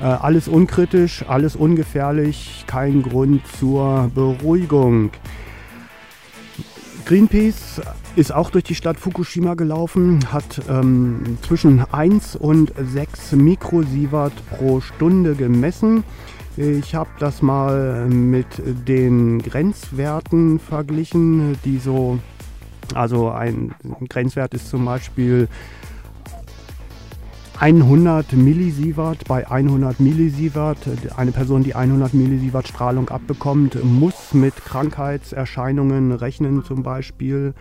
äh, 0.00 0.04
alles 0.04 0.48
unkritisch, 0.48 1.26
alles 1.28 1.56
ungefährlich, 1.56 2.64
kein 2.66 3.02
Grund 3.02 3.42
zur 3.60 4.10
Beruhigung. 4.14 5.10
Greenpeace 7.04 7.82
ist 8.16 8.32
auch 8.32 8.48
durch 8.48 8.64
die 8.64 8.74
Stadt 8.74 8.98
Fukushima 8.98 9.52
gelaufen, 9.52 10.20
hat 10.32 10.62
ähm, 10.70 11.36
zwischen 11.42 11.84
1 11.92 12.36
und 12.36 12.72
6 12.78 13.32
Mikrosievert 13.32 14.32
pro 14.48 14.80
Stunde 14.80 15.34
gemessen. 15.34 16.02
Ich 16.56 16.94
habe 16.94 17.10
das 17.18 17.42
mal 17.42 18.06
mit 18.06 18.46
den 18.86 19.40
Grenzwerten 19.40 20.60
verglichen, 20.60 21.58
die 21.64 21.78
so, 21.78 22.20
also 22.94 23.30
ein 23.30 23.74
Grenzwert 24.08 24.54
ist 24.54 24.68
zum 24.68 24.84
Beispiel 24.84 25.48
100 27.58 28.34
Millisievert. 28.34 29.24
Bei 29.26 29.50
100 29.50 29.98
Millisievert, 29.98 30.78
eine 31.16 31.32
Person, 31.32 31.64
die 31.64 31.74
100 31.74 32.14
Millisievert 32.14 32.68
Strahlung 32.68 33.08
abbekommt, 33.08 33.82
muss 33.82 34.32
mit 34.32 34.54
Krankheitserscheinungen 34.54 36.12
rechnen 36.12 36.62
zum 36.62 36.84
Beispiel. 36.84 37.54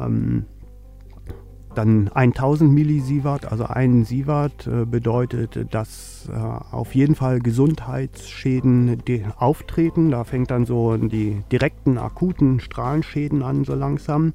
Ähm, 0.00 0.46
dann 1.76 2.08
1000 2.12 2.72
Millisievert, 2.72 3.50
also 3.50 3.64
ein 3.64 4.04
Sievert 4.04 4.66
äh, 4.66 4.84
bedeutet, 4.84 5.66
dass 5.72 6.28
äh, 6.32 6.36
auf 6.36 6.94
jeden 6.94 7.14
Fall 7.14 7.40
Gesundheitsschäden 7.40 9.02
auftreten. 9.36 10.10
Da 10.10 10.24
fängt 10.24 10.50
dann 10.50 10.66
so 10.66 10.96
die 10.96 11.42
direkten 11.52 11.98
akuten 11.98 12.60
Strahlenschäden 12.60 13.42
an, 13.42 13.64
so 13.64 13.74
langsam. 13.74 14.32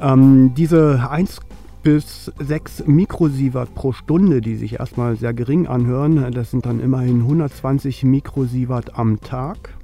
Ähm, 0.00 0.54
diese 0.54 1.08
1 1.10 1.40
bis 1.82 2.32
6 2.38 2.86
Mikrosievert 2.86 3.74
pro 3.74 3.92
Stunde, 3.92 4.40
die 4.40 4.56
sich 4.56 4.78
erstmal 4.80 5.16
sehr 5.16 5.32
gering 5.32 5.66
anhören. 5.66 6.32
Das 6.32 6.50
sind 6.50 6.66
dann 6.66 6.80
immerhin 6.80 7.20
120 7.20 8.04
Mikrosievert 8.04 8.98
am 8.98 9.20
Tag, 9.20 9.74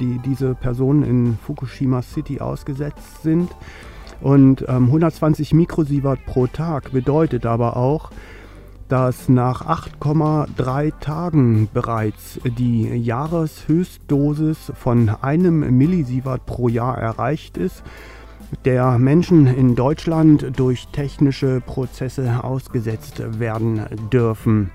die 0.00 0.20
diese 0.24 0.54
Personen 0.54 1.02
in 1.02 1.38
Fukushima 1.38 2.02
City 2.02 2.40
ausgesetzt 2.40 3.22
sind. 3.22 3.50
Und 4.24 4.64
ähm, 4.68 4.86
120 4.86 5.52
Mikrosievert 5.52 6.24
pro 6.24 6.46
Tag 6.46 6.92
bedeutet 6.92 7.44
aber 7.44 7.76
auch, 7.76 8.10
dass 8.88 9.28
nach 9.28 9.66
8,3 9.66 10.98
Tagen 10.98 11.68
bereits 11.72 12.40
die 12.42 12.88
Jahreshöchstdosis 12.88 14.72
von 14.74 15.10
einem 15.10 15.76
Millisievert 15.76 16.46
pro 16.46 16.68
Jahr 16.68 16.98
erreicht 16.98 17.58
ist 17.58 17.84
der 18.64 18.98
Menschen 18.98 19.46
in 19.46 19.74
Deutschland 19.74 20.46
durch 20.56 20.86
technische 20.88 21.60
Prozesse 21.60 22.44
ausgesetzt 22.44 23.22
werden 23.40 23.84
dürfen. 24.12 24.70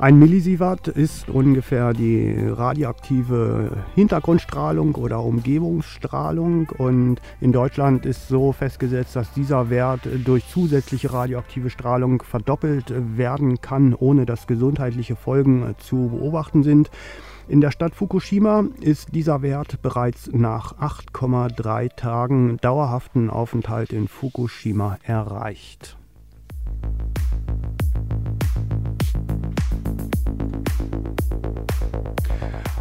Ein 0.00 0.18
Millisievert 0.18 0.88
ist 0.88 1.28
ungefähr 1.28 1.92
die 1.92 2.34
radioaktive 2.34 3.84
Hintergrundstrahlung 3.94 4.94
oder 4.94 5.22
Umgebungsstrahlung 5.22 6.70
und 6.70 7.20
in 7.42 7.52
Deutschland 7.52 8.06
ist 8.06 8.26
so 8.26 8.52
festgesetzt, 8.52 9.14
dass 9.14 9.34
dieser 9.34 9.68
Wert 9.68 10.08
durch 10.24 10.48
zusätzliche 10.48 11.12
radioaktive 11.12 11.68
Strahlung 11.68 12.22
verdoppelt 12.22 12.94
werden 13.14 13.60
kann, 13.60 13.92
ohne 13.92 14.24
dass 14.24 14.46
gesundheitliche 14.46 15.16
Folgen 15.16 15.74
zu 15.76 16.08
beobachten 16.08 16.62
sind. 16.62 16.90
In 17.46 17.60
der 17.60 17.70
Stadt 17.70 17.94
Fukushima 17.94 18.64
ist 18.80 19.14
dieser 19.14 19.42
Wert 19.42 19.82
bereits 19.82 20.30
nach 20.32 20.78
8,3 20.78 21.94
Tagen 21.94 22.56
dauerhaften 22.62 23.28
Aufenthalt 23.28 23.92
in 23.92 24.08
Fukushima 24.08 24.96
erreicht. 25.02 25.98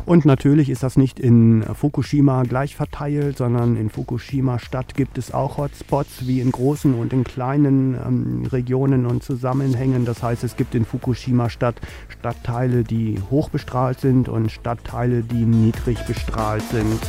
Und 0.09 0.25
natürlich 0.25 0.71
ist 0.71 0.81
das 0.81 0.97
nicht 0.97 1.19
in 1.19 1.63
Fukushima 1.63 2.41
gleich 2.41 2.75
verteilt, 2.75 3.37
sondern 3.37 3.77
in 3.77 3.91
Fukushima 3.91 4.57
Stadt 4.57 4.95
gibt 4.95 5.19
es 5.19 5.31
auch 5.35 5.57
Hotspots 5.57 6.25
wie 6.25 6.41
in 6.41 6.51
großen 6.51 6.95
und 6.95 7.13
in 7.13 7.23
kleinen 7.23 7.93
ähm, 7.93 8.47
Regionen 8.47 9.05
und 9.05 9.21
Zusammenhängen. 9.21 10.05
Das 10.05 10.23
heißt, 10.23 10.43
es 10.43 10.55
gibt 10.55 10.73
in 10.73 10.83
Fukushima 10.83 11.51
Stadt 11.51 11.75
Stadtteile, 12.07 12.83
die 12.83 13.19
hoch 13.29 13.49
bestrahlt 13.49 13.99
sind 13.99 14.29
und 14.29 14.51
Stadtteile, 14.51 15.21
die 15.21 15.45
niedrig 15.45 15.99
bestrahlt 16.07 16.63
sind. 16.71 16.99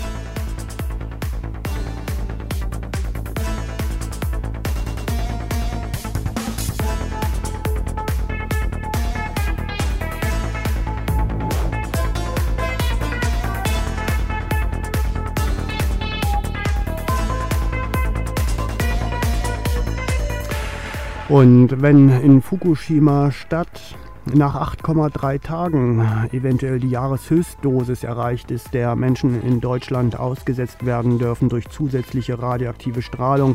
Und 21.30 21.80
wenn 21.80 22.08
in 22.08 22.42
Fukushima 22.42 23.30
Stadt 23.30 23.94
nach 24.34 24.56
8,3 24.74 25.40
Tagen 25.40 26.04
eventuell 26.32 26.80
die 26.80 26.90
Jahreshöchstdosis 26.90 28.02
erreicht 28.02 28.50
ist, 28.50 28.74
der 28.74 28.96
Menschen 28.96 29.40
in 29.40 29.60
Deutschland 29.60 30.18
ausgesetzt 30.18 30.84
werden 30.84 31.20
dürfen 31.20 31.48
durch 31.48 31.68
zusätzliche 31.68 32.42
radioaktive 32.42 33.00
Strahlung, 33.00 33.54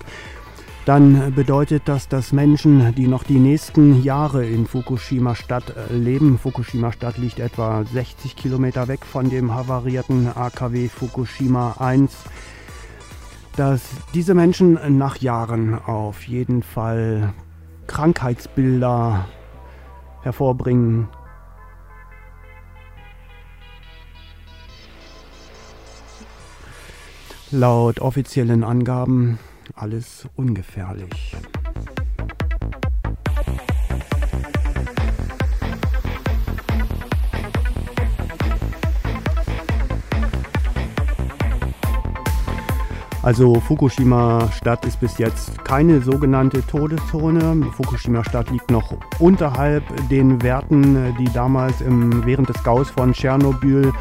dann 0.86 1.34
bedeutet 1.36 1.84
das, 1.86 2.08
dass 2.08 2.32
Menschen, 2.32 2.96
die 2.96 3.10
noch 3.10 3.24
die 3.24 3.40
nächsten 3.40 4.02
Jahre 4.02 4.46
in 4.46 4.68
Fukushima 4.68 5.36
Stadt 5.36 5.74
leben, 5.90 6.38
Fukushima 6.38 6.94
Stadt 6.94 7.18
liegt 7.18 7.40
etwa 7.40 7.84
60 7.84 8.38
Kilometer 8.38 8.88
weg 8.88 9.04
von 9.04 9.30
dem 9.30 9.54
havarierten 9.54 10.30
AKW 10.34 10.88
Fukushima 10.88 11.76
1, 11.80 12.16
dass 13.58 13.82
diese 14.14 14.34
Menschen 14.34 14.80
nach 14.98 15.18
Jahren 15.18 15.78
auf 15.78 16.24
jeden 16.24 16.64
Fall 16.64 17.34
Krankheitsbilder 17.88 19.28
hervorbringen. 20.24 21.08
Laut 27.52 28.00
offiziellen 28.00 28.64
Angaben 28.64 29.40
alles 29.76 30.28
ungefährlich. 30.36 31.36
Also 43.26 43.56
Fukushima 43.56 44.52
Stadt 44.52 44.86
ist 44.86 45.00
bis 45.00 45.18
jetzt 45.18 45.66
keine 45.66 46.00
sogenannte 46.00 46.62
Todeszone. 46.68 47.66
Fukushima 47.72 48.24
Stadt 48.24 48.52
liegt 48.52 48.70
noch 48.70 48.94
unterhalb 49.18 49.84
den 50.10 50.44
Werten, 50.44 51.16
die 51.18 51.34
damals 51.34 51.82
im, 51.82 52.24
während 52.24 52.50
des 52.50 52.64
Gaus 52.64 52.92
von 52.92 53.14
Tschernobyl 53.14 53.92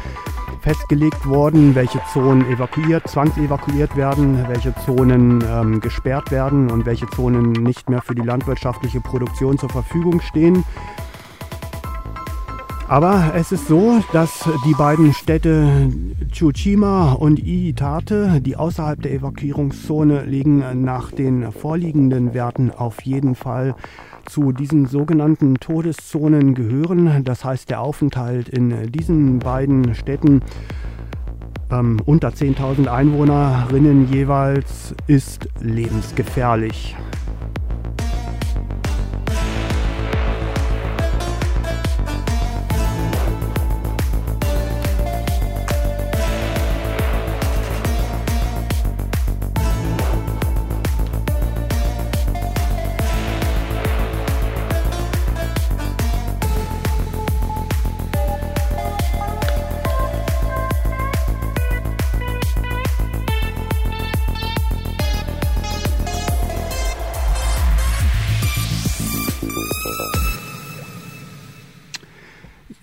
festgelegt 0.61 1.25
wurden, 1.25 1.73
welche 1.73 1.99
Zonen 2.13 2.47
evakuiert, 2.51 3.07
zwangsevakuiert 3.07 3.95
werden, 3.95 4.45
welche 4.47 4.75
Zonen 4.85 5.43
ähm, 5.49 5.79
gesperrt 5.79 6.29
werden 6.29 6.69
und 6.69 6.85
welche 6.85 7.09
Zonen 7.09 7.51
nicht 7.51 7.89
mehr 7.89 8.03
für 8.03 8.13
die 8.13 8.21
landwirtschaftliche 8.21 9.01
Produktion 9.01 9.57
zur 9.57 9.69
Verfügung 9.69 10.21
stehen. 10.21 10.63
Aber 12.87 13.31
es 13.35 13.51
ist 13.51 13.67
so, 13.67 13.99
dass 14.13 14.47
die 14.63 14.73
beiden 14.73 15.11
Städte 15.11 15.91
Tsushima 16.31 17.13
und 17.13 17.39
Iitate, 17.39 18.41
die 18.41 18.55
außerhalb 18.55 19.01
der 19.01 19.11
Evakuierungszone 19.11 20.23
liegen, 20.25 20.83
nach 20.83 21.11
den 21.11 21.51
vorliegenden 21.51 22.35
Werten 22.35 22.69
auf 22.69 23.01
jeden 23.01 23.33
Fall 23.33 23.73
zu 24.27 24.51
diesen 24.51 24.85
sogenannten 24.85 25.55
Todeszonen 25.55 26.53
gehören. 26.53 27.23
Das 27.23 27.43
heißt, 27.43 27.71
der 27.71 27.81
Aufenthalt 27.81 28.49
in 28.49 28.91
diesen 28.91 29.39
beiden 29.39 29.95
Städten 29.95 30.43
ähm, 31.71 31.97
unter 32.05 32.29
10.000 32.29 32.87
Einwohnerinnen 32.87 34.11
jeweils 34.13 34.93
ist 35.07 35.49
lebensgefährlich. 35.59 36.95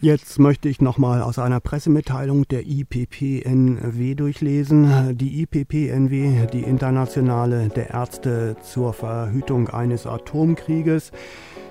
Jetzt 0.03 0.41
möchte 0.41 0.69
ich 0.69 0.81
nochmal 0.81 1.23
aus 1.23 1.39
einer 1.39 1.61
Pressemitteilung 1.61 2.49
der 2.49 2.67
IPPNW 2.67 4.17
durchlesen. 4.17 5.17
Die 5.17 5.43
IPPNW, 5.43 6.49
die 6.53 6.63
Internationale 6.63 7.69
der 7.69 7.91
Ärzte 7.91 8.57
zur 8.65 8.95
Verhütung 8.95 9.69
eines 9.69 10.09
Atomkrieges, 10.09 11.13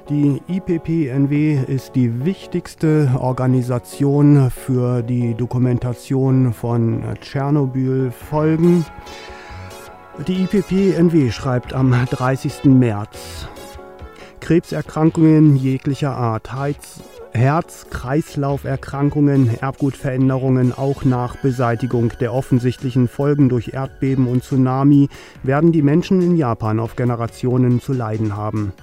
die 0.08 0.42
IPPNW 0.48 1.60
ist 1.68 1.98
die 1.98 2.24
wichtigste 2.24 3.12
Organisation 3.20 4.50
für 4.50 5.02
die 5.04 5.36
Dokumentation 5.36 6.54
von 6.54 7.04
Tschernobyl-Folgen. 7.20 8.86
Die 10.26 10.44
IPPNW 10.44 11.32
schreibt 11.32 11.74
am 11.74 11.94
30. 12.10 12.64
März. 12.64 13.50
Krebserkrankungen 14.40 15.58
jeglicher 15.58 16.16
Art, 16.16 16.54
Heiz 16.54 17.02
Herz-Kreislauf-Erkrankungen, 17.34 19.58
Erbgutveränderungen 19.62 20.74
auch 20.74 21.06
nach 21.06 21.38
Beseitigung 21.38 22.12
der 22.20 22.34
offensichtlichen 22.34 23.08
Folgen 23.08 23.50
durch 23.50 23.74
Erdbeben 23.74 24.28
und 24.28 24.44
Tsunami 24.44 25.10
werden 25.42 25.72
die 25.72 25.82
Menschen 25.82 26.22
in 26.22 26.36
Japan 26.36 26.80
auf 26.80 26.96
Generationen 26.96 27.80
zu 27.80 27.94
leiden 27.94 28.36
haben. 28.36 28.74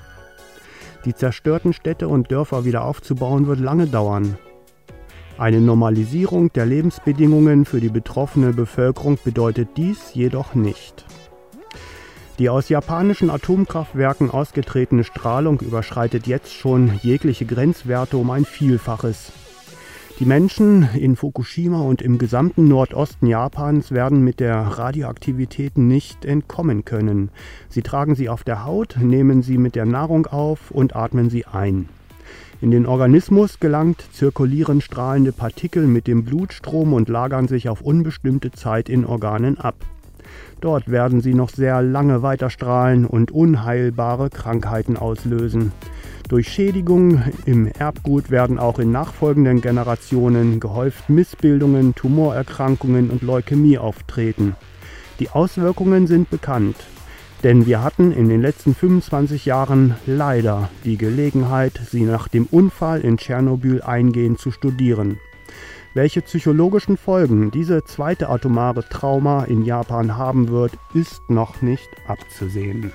Die 1.04 1.14
zerstörten 1.14 1.72
Städte 1.72 2.08
und 2.08 2.30
Dörfer 2.30 2.64
wieder 2.64 2.84
aufzubauen 2.84 3.46
wird 3.46 3.60
lange 3.60 3.86
dauern. 3.86 4.36
Eine 5.38 5.60
Normalisierung 5.60 6.52
der 6.52 6.66
Lebensbedingungen 6.66 7.64
für 7.64 7.80
die 7.80 7.90
betroffene 7.90 8.52
Bevölkerung 8.52 9.18
bedeutet 9.22 9.68
dies 9.76 10.14
jedoch 10.14 10.54
nicht. 10.54 11.04
Die 12.38 12.48
aus 12.48 12.68
japanischen 12.68 13.30
Atomkraftwerken 13.30 14.30
ausgetretene 14.30 15.02
Strahlung 15.02 15.58
überschreitet 15.58 16.28
jetzt 16.28 16.54
schon 16.54 16.92
jegliche 17.02 17.46
Grenzwerte 17.46 18.16
um 18.16 18.30
ein 18.30 18.44
Vielfaches. 18.44 19.32
Die 20.20 20.24
Menschen 20.24 20.88
in 20.94 21.16
Fukushima 21.16 21.80
und 21.80 22.00
im 22.00 22.16
gesamten 22.16 22.68
Nordosten 22.68 23.26
Japans 23.26 23.90
werden 23.90 24.22
mit 24.22 24.38
der 24.38 24.56
Radioaktivität 24.56 25.78
nicht 25.78 26.24
entkommen 26.24 26.84
können. 26.84 27.30
Sie 27.68 27.82
tragen 27.82 28.14
sie 28.14 28.28
auf 28.28 28.44
der 28.44 28.64
Haut, 28.64 28.96
nehmen 29.00 29.42
sie 29.42 29.58
mit 29.58 29.74
der 29.74 29.86
Nahrung 29.86 30.26
auf 30.26 30.70
und 30.70 30.94
atmen 30.94 31.30
sie 31.30 31.44
ein. 31.44 31.88
In 32.60 32.70
den 32.70 32.86
Organismus 32.86 33.58
gelangt, 33.58 34.04
zirkulieren 34.12 34.80
strahlende 34.80 35.32
Partikel 35.32 35.88
mit 35.88 36.06
dem 36.06 36.24
Blutstrom 36.24 36.92
und 36.92 37.08
lagern 37.08 37.48
sich 37.48 37.68
auf 37.68 37.80
unbestimmte 37.80 38.52
Zeit 38.52 38.88
in 38.88 39.04
Organen 39.04 39.58
ab. 39.58 39.76
Dort 40.60 40.90
werden 40.90 41.20
sie 41.20 41.34
noch 41.34 41.50
sehr 41.50 41.82
lange 41.82 42.22
weiterstrahlen 42.22 43.06
und 43.06 43.30
unheilbare 43.30 44.30
Krankheiten 44.30 44.96
auslösen. 44.96 45.72
Durch 46.28 46.48
Schädigungen 46.48 47.32
im 47.46 47.66
Erbgut 47.66 48.30
werden 48.30 48.58
auch 48.58 48.78
in 48.78 48.92
nachfolgenden 48.92 49.62
Generationen 49.62 50.60
gehäuft 50.60 51.08
Missbildungen, 51.08 51.94
Tumorerkrankungen 51.94 53.08
und 53.08 53.22
Leukämie 53.22 53.78
auftreten. 53.78 54.54
Die 55.20 55.30
Auswirkungen 55.30 56.06
sind 56.06 56.28
bekannt, 56.28 56.76
denn 57.44 57.66
wir 57.66 57.82
hatten 57.82 58.12
in 58.12 58.28
den 58.28 58.42
letzten 58.42 58.74
25 58.74 59.46
Jahren 59.46 59.94
leider 60.06 60.68
die 60.84 60.98
Gelegenheit, 60.98 61.80
sie 61.90 62.02
nach 62.02 62.28
dem 62.28 62.44
Unfall 62.44 63.00
in 63.00 63.16
Tschernobyl 63.16 63.80
eingehend 63.80 64.38
zu 64.38 64.50
studieren. 64.50 65.18
Welche 65.94 66.20
psychologischen 66.20 66.98
Folgen 66.98 67.50
diese 67.50 67.82
zweite 67.82 68.28
atomare 68.28 68.86
Trauma 68.88 69.44
in 69.44 69.64
Japan 69.64 70.16
haben 70.16 70.48
wird, 70.48 70.72
ist 70.92 71.22
noch 71.28 71.62
nicht 71.62 71.88
abzusehen. 72.06 72.92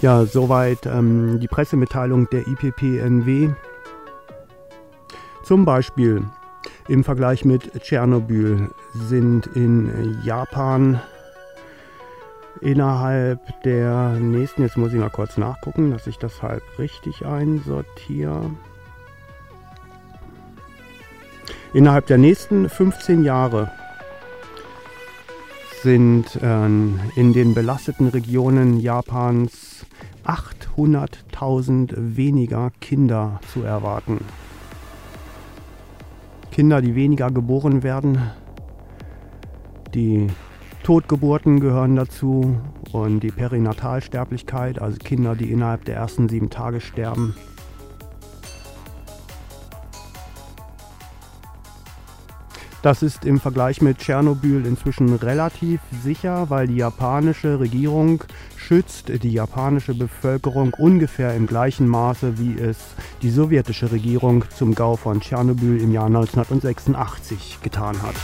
Ja, 0.00 0.24
soweit 0.24 0.86
ähm, 0.86 1.40
die 1.40 1.48
Pressemitteilung 1.48 2.30
der 2.30 2.46
IPPNW 2.46 3.50
zum 5.50 5.64
Beispiel 5.64 6.22
im 6.86 7.02
Vergleich 7.02 7.44
mit 7.44 7.72
Tschernobyl 7.82 8.70
sind 8.94 9.48
in 9.48 10.20
Japan 10.22 11.00
innerhalb 12.60 13.40
der 13.64 14.10
nächsten, 14.10 14.62
jetzt 14.62 14.76
muss 14.76 14.92
ich 14.92 15.00
mal 15.00 15.10
kurz 15.10 15.38
nachgucken, 15.38 15.90
dass 15.90 16.06
ich 16.06 16.18
das 16.18 16.40
halb 16.40 16.62
richtig 16.78 17.26
einsortiere. 17.26 18.48
Innerhalb 21.74 22.06
der 22.06 22.18
nächsten 22.18 22.68
15 22.68 23.24
Jahre 23.24 23.72
sind 25.82 26.36
äh, 26.36 26.64
in 26.64 27.32
den 27.32 27.54
belasteten 27.54 28.06
Regionen 28.06 28.78
Japans 28.78 29.84
800.000 30.24 32.16
weniger 32.16 32.70
Kinder 32.80 33.40
zu 33.52 33.64
erwarten. 33.64 34.20
Kinder, 36.60 36.82
die 36.82 36.94
weniger 36.94 37.30
geboren 37.30 37.82
werden. 37.82 38.18
Die 39.94 40.26
Totgeburten 40.82 41.58
gehören 41.58 41.96
dazu 41.96 42.60
und 42.92 43.20
die 43.20 43.30
Perinatalsterblichkeit, 43.30 44.78
also 44.78 44.98
Kinder, 44.98 45.34
die 45.34 45.52
innerhalb 45.52 45.86
der 45.86 45.96
ersten 45.96 46.28
sieben 46.28 46.50
Tage 46.50 46.82
sterben. 46.82 47.34
Das 52.82 53.02
ist 53.02 53.26
im 53.26 53.38
Vergleich 53.38 53.82
mit 53.82 53.98
Tschernobyl 53.98 54.64
inzwischen 54.64 55.14
relativ 55.14 55.80
sicher, 56.02 56.48
weil 56.48 56.66
die 56.66 56.76
japanische 56.76 57.60
Regierung 57.60 58.24
schützt 58.56 59.10
die 59.22 59.32
japanische 59.32 59.94
Bevölkerung 59.94 60.72
ungefähr 60.78 61.34
im 61.34 61.46
gleichen 61.46 61.86
Maße, 61.86 62.38
wie 62.38 62.58
es 62.58 62.78
die 63.20 63.30
sowjetische 63.30 63.92
Regierung 63.92 64.44
zum 64.56 64.74
Gau 64.74 64.96
von 64.96 65.20
Tschernobyl 65.20 65.78
im 65.78 65.92
Jahr 65.92 66.06
1986 66.06 67.58
getan 67.62 68.00
hat. 68.00 68.14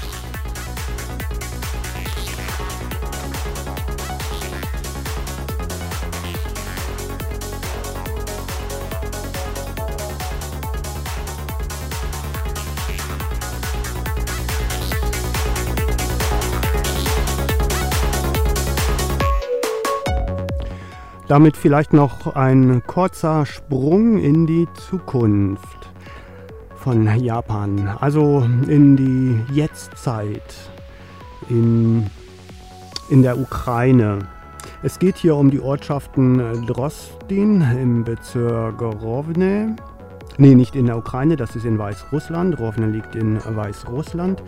Damit 21.37 21.59
vielleicht 21.59 21.93
noch 21.93 22.35
ein 22.35 22.83
kurzer 22.87 23.45
Sprung 23.45 24.17
in 24.17 24.47
die 24.47 24.67
Zukunft 24.89 25.91
von 26.77 27.15
Japan, 27.19 27.95
also 28.01 28.49
in 28.69 28.97
die 28.97 29.39
Jetztzeit, 29.53 30.55
in, 31.51 32.07
in 33.11 33.21
der 33.21 33.39
Ukraine. 33.39 34.21
Es 34.83 34.99
geht 34.99 35.19
hier 35.19 35.37
um 35.37 35.51
die 35.51 35.61
Ortschaften 35.61 36.65
Drostin 36.67 37.61
im 37.61 38.03
Bezirk 38.03 38.81
Rovne. 38.81 39.77
Nee, 40.39 40.55
nicht 40.55 40.75
in 40.75 40.87
der 40.87 40.97
Ukraine, 40.97 41.37
das 41.37 41.55
ist 41.55 41.67
in 41.67 41.79
Weißrussland. 41.79 42.59
Rovne 42.59 42.87
liegt 42.87 43.15
in 43.15 43.39
Weißrussland. 43.45 44.43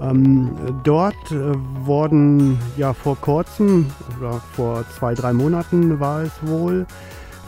Ähm, 0.00 0.50
dort 0.84 1.14
äh, 1.30 1.54
wurden 1.84 2.58
ja 2.76 2.92
vor 2.92 3.16
kurzem, 3.16 3.86
oder 4.18 4.40
vor 4.54 4.84
zwei, 4.98 5.14
drei 5.14 5.32
Monaten 5.32 5.98
war 6.00 6.22
es 6.22 6.32
wohl, 6.42 6.86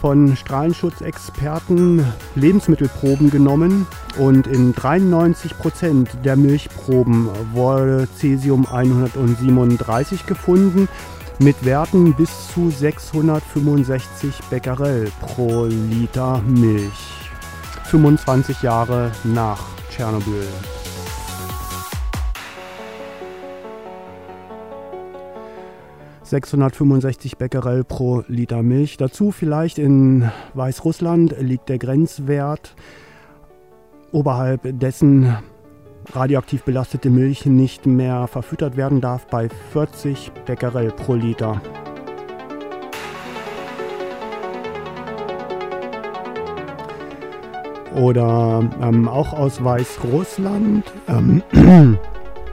von 0.01 0.37
Strahlenschutzexperten 0.37 2.05
Lebensmittelproben 2.37 3.31
genommen 3.31 3.87
und 4.17 4.47
in 4.47 4.73
93 4.73 5.59
Prozent 5.59 6.11
der 6.25 6.37
Milchproben 6.37 7.29
wurde 7.53 8.07
Cesium 8.17 8.67
137 8.67 10.27
gefunden 10.27 10.89
mit 11.41 11.65
Werten 11.65 12.15
bis 12.15 12.49
zu 12.49 12.71
665 12.71 14.41
Becquerel 14.51 15.11
pro 15.21 15.65
Liter 15.65 16.43
Milch. 16.47 16.91
25 17.85 18.63
Jahre 18.63 19.11
nach 19.25 19.65
Tschernobyl. 19.91 20.47
665 26.29 27.39
Becquerel 27.39 27.85
pro 27.85 28.23
Liter 28.29 28.63
Milch. 28.63 28.97
Dazu 28.97 29.31
vielleicht 29.31 29.79
in 29.79 30.31
Weißrussland 30.55 31.37
liegt 31.41 31.69
der 31.69 31.79
Grenzwert, 31.79 32.75
oberhalb 34.13 34.61
dessen 34.79 35.37
radioaktiv 36.13 36.63
belastete 36.65 37.11
Milch 37.11 37.47
nicht 37.47 37.87
mehr 37.87 38.27
verfüttert 38.27 38.77
werden 38.77 39.01
darf, 39.01 39.27
bei 39.27 39.49
40 39.73 40.33
Becquerel 40.47 40.93
pro 40.93 41.15
Liter. 41.15 41.61
oder 47.95 48.63
ähm, 48.81 49.09
auch 49.09 49.33
aus 49.33 49.63
Weißrussland 49.63 50.85
ähm, 51.09 51.43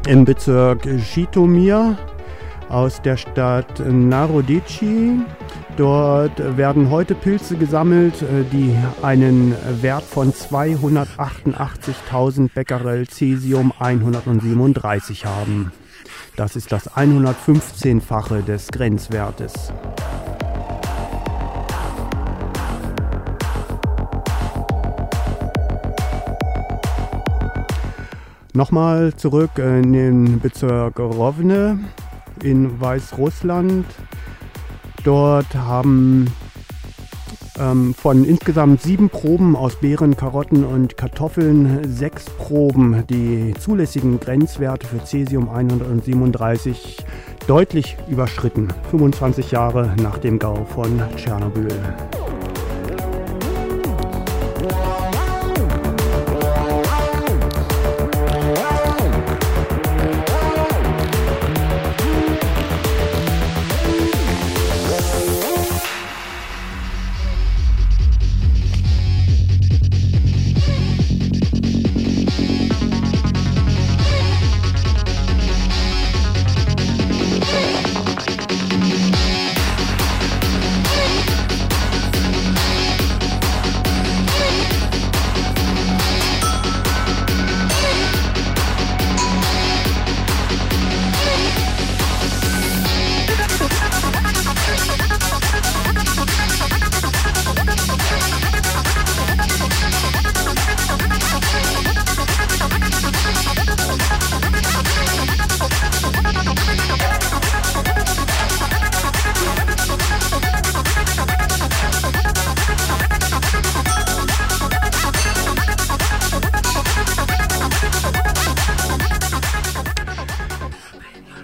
im 0.08 0.26
Bezirk 0.26 0.88
Schitomir 1.00 1.96
aus 2.70 3.02
der 3.02 3.18
Stadt 3.18 3.80
Narodici. 3.80 5.20
Dort 5.78 6.58
werden 6.58 6.90
heute 6.90 7.16
Pilze 7.16 7.56
gesammelt, 7.58 8.22
äh, 8.22 8.44
die 8.52 8.76
einen 9.02 9.56
Wert 9.82 10.04
von 10.04 10.32
288.000 10.32 12.54
Becquerel 12.54 13.10
Cesium 13.10 13.74
137 13.78 15.26
haben. 15.26 15.74
Das 16.36 16.56
ist 16.56 16.72
das 16.72 16.90
115-fache 16.92 18.44
des 18.44 18.68
Grenzwertes. 18.70 19.74
Nochmal 28.54 29.14
zurück 29.16 29.58
in 29.58 29.92
den 29.92 30.40
Bezirk 30.40 31.00
Rovne 31.00 31.80
in 32.44 32.80
Weißrussland. 32.80 33.86
Dort 35.04 35.54
haben 35.56 36.28
ähm, 37.60 37.94
von 37.94 38.26
insgesamt 38.26 38.82
sieben 38.82 39.10
Proben 39.10 39.56
aus 39.56 39.76
Beeren, 39.78 40.18
Karotten 40.18 40.64
und 40.64 40.98
Kartoffeln 40.98 41.82
sechs 41.90 42.26
Proben 42.26 43.04
die 43.08 43.54
zulässigen 43.60 44.20
Grenzwerte 44.20 44.88
für 44.88 45.04
Cesium 45.06 45.50
137 45.50 46.98
deutlich 47.48 47.98
überschritten, 48.10 48.70
25 48.92 49.52
Jahre 49.52 49.94
nach 50.02 50.18
dem 50.18 50.40
Gau 50.40 50.66
von 50.66 51.02
Tschernobyl. 51.16 51.70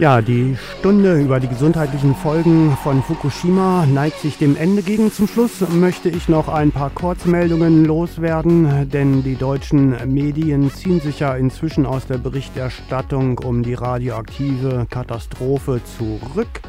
Ja, 0.02 0.20
die 0.20 0.58
Stunde 0.80 1.22
über 1.22 1.40
die 1.40 1.48
gesundheitlichen 1.48 2.16
Folgen 2.16 2.76
von 2.82 3.04
Fukushima 3.04 3.86
neigt 3.86 4.20
sich 4.20 4.40
dem 4.40 4.58
Ende 4.58 4.82
gegen. 4.82 5.12
Zum 5.12 5.28
Schluss 5.28 5.62
möchte 5.70 6.10
ich 6.10 6.28
noch 6.28 6.48
ein 6.48 6.72
paar 6.72 6.90
Kurzmeldungen 6.90 7.86
loswerden, 7.86 8.90
denn 8.90 9.22
die 9.22 9.36
deutschen 9.36 9.96
Medien 10.12 10.72
ziehen 10.72 11.02
sich 11.02 11.20
ja 11.20 11.36
inzwischen 11.36 11.86
aus 11.86 12.08
der 12.08 12.18
Berichterstattung 12.18 13.38
um 13.38 13.62
die 13.62 13.76
radioaktive 13.76 14.88
Katastrophe 14.90 15.82
zurück. 16.00 16.62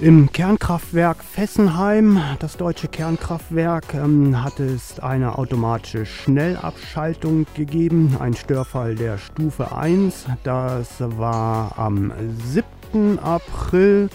Im 0.00 0.30
Kernkraftwerk 0.32 1.22
Fessenheim, 1.22 2.20
das 2.40 2.56
deutsche 2.56 2.88
Kernkraftwerk, 2.88 3.94
ähm, 3.94 4.42
hat 4.42 4.58
es 4.58 4.98
eine 4.98 5.38
automatische 5.38 6.04
Schnellabschaltung 6.04 7.46
gegeben, 7.54 8.16
ein 8.18 8.34
Störfall 8.34 8.96
der 8.96 9.18
Stufe 9.18 9.74
1. 9.74 10.26
Das 10.42 10.96
war 10.98 11.78
am 11.78 12.12
7. 12.92 13.18
April. 13.20 14.10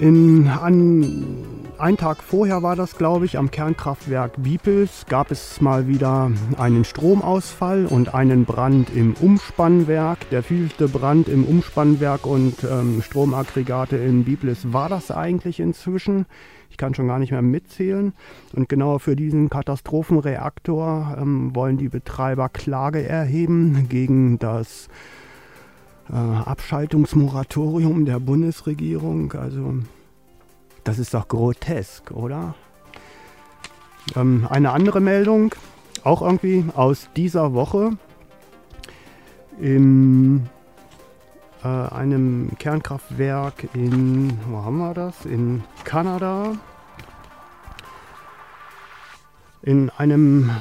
In, 0.00 0.48
an, 0.48 1.55
ein 1.78 1.96
Tag 1.96 2.22
vorher 2.22 2.62
war 2.62 2.76
das, 2.76 2.96
glaube 2.96 3.26
ich, 3.26 3.36
am 3.36 3.50
Kernkraftwerk 3.50 4.32
Wiepels 4.38 5.04
gab 5.08 5.30
es 5.30 5.60
mal 5.60 5.86
wieder 5.86 6.30
einen 6.56 6.84
Stromausfall 6.84 7.86
und 7.86 8.14
einen 8.14 8.44
Brand 8.44 8.88
im 8.94 9.14
Umspannwerk. 9.14 10.30
Der 10.30 10.42
vielte 10.42 10.88
Brand 10.88 11.28
im 11.28 11.44
Umspannwerk 11.44 12.26
und 12.26 12.64
ähm, 12.64 13.02
Stromaggregate 13.02 13.96
in 13.96 14.26
Wiepels 14.26 14.72
war 14.72 14.88
das 14.88 15.10
eigentlich 15.10 15.60
inzwischen. 15.60 16.26
Ich 16.70 16.76
kann 16.78 16.94
schon 16.94 17.08
gar 17.08 17.18
nicht 17.18 17.32
mehr 17.32 17.42
mitzählen. 17.42 18.14
Und 18.54 18.68
genau 18.68 18.98
für 18.98 19.16
diesen 19.16 19.50
Katastrophenreaktor 19.50 21.18
ähm, 21.20 21.54
wollen 21.54 21.76
die 21.76 21.88
Betreiber 21.88 22.48
Klage 22.48 23.06
erheben 23.06 23.86
gegen 23.88 24.38
das 24.38 24.88
äh, 26.10 26.14
Abschaltungsmoratorium 26.14 28.04
der 28.06 28.18
Bundesregierung. 28.18 29.32
Also 29.32 29.74
das 30.86 31.00
ist 31.00 31.14
doch 31.14 31.26
grotesk, 31.26 32.12
oder? 32.12 32.54
Ähm, 34.14 34.46
eine 34.48 34.70
andere 34.70 35.00
Meldung, 35.00 35.52
auch 36.04 36.22
irgendwie 36.22 36.64
aus 36.76 37.08
dieser 37.16 37.54
Woche. 37.54 37.98
In 39.60 40.48
äh, 41.64 41.66
einem 41.66 42.52
Kernkraftwerk 42.58 43.68
in, 43.74 44.38
wo 44.48 44.58
haben 44.64 44.78
wir 44.78 44.94
das? 44.94 45.24
In 45.24 45.64
Kanada. 45.82 46.52
In 49.62 49.90
einem 49.90 50.52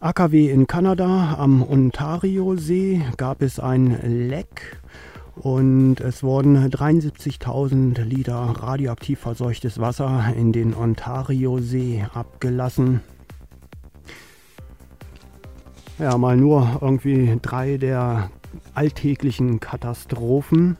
AKW 0.00 0.50
in 0.50 0.66
Kanada 0.66 1.36
am 1.38 1.62
Ontario-See 1.62 3.02
gab 3.16 3.40
es 3.40 3.58
ein 3.58 4.28
Leck 4.28 4.78
und 5.36 6.00
es 6.00 6.22
wurden 6.22 6.56
73.000 6.56 8.02
Liter 8.02 8.34
radioaktiv 8.34 9.20
verseuchtes 9.20 9.78
Wasser 9.78 10.32
in 10.36 10.52
den 10.52 10.74
Ontario-See 10.74 12.06
abgelassen. 12.12 13.00
Ja, 15.98 16.16
mal 16.18 16.36
nur 16.36 16.78
irgendwie 16.80 17.38
drei 17.40 17.76
der 17.76 18.30
alltäglichen 18.74 19.60
Katastrophen. 19.60 20.76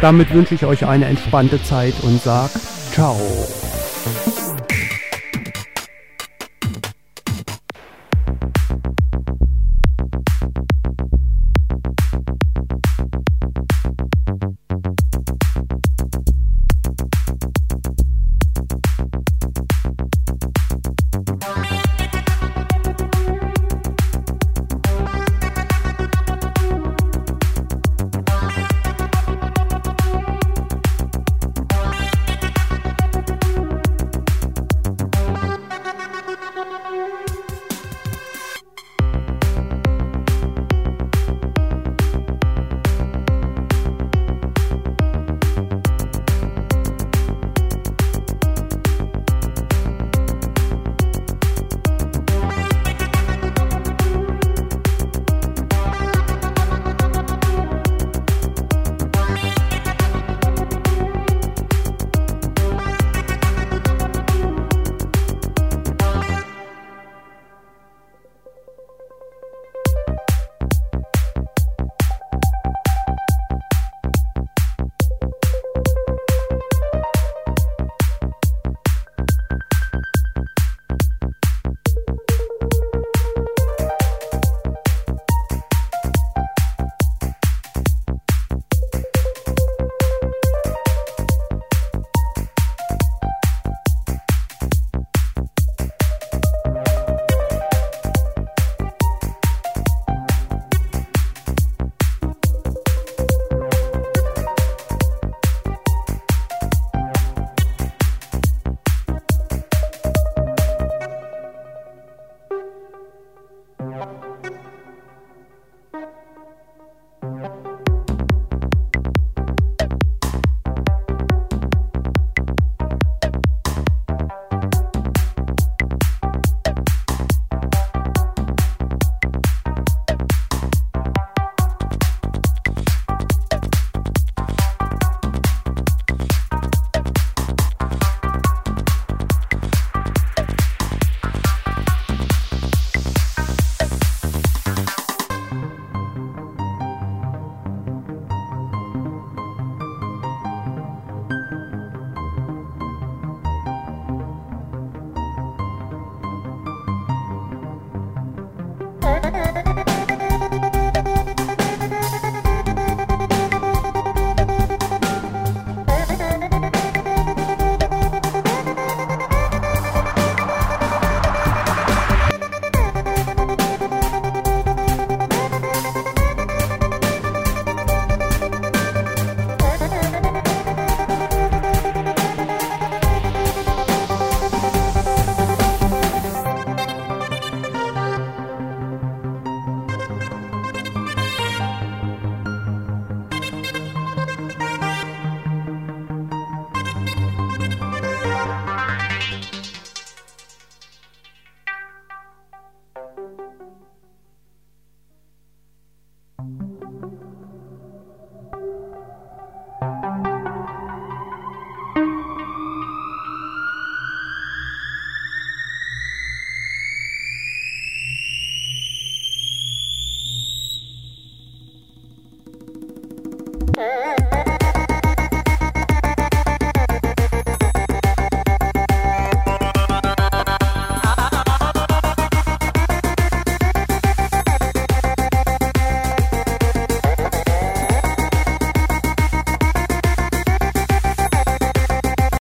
Damit 0.01 0.35
wünsche 0.35 0.57
ich 0.57 0.65
euch 0.65 0.85
eine 0.85 1.05
entspannte 1.07 1.63
Zeit 1.63 1.95
und 2.03 2.21
sag 2.21 2.51
ciao. 2.91 3.17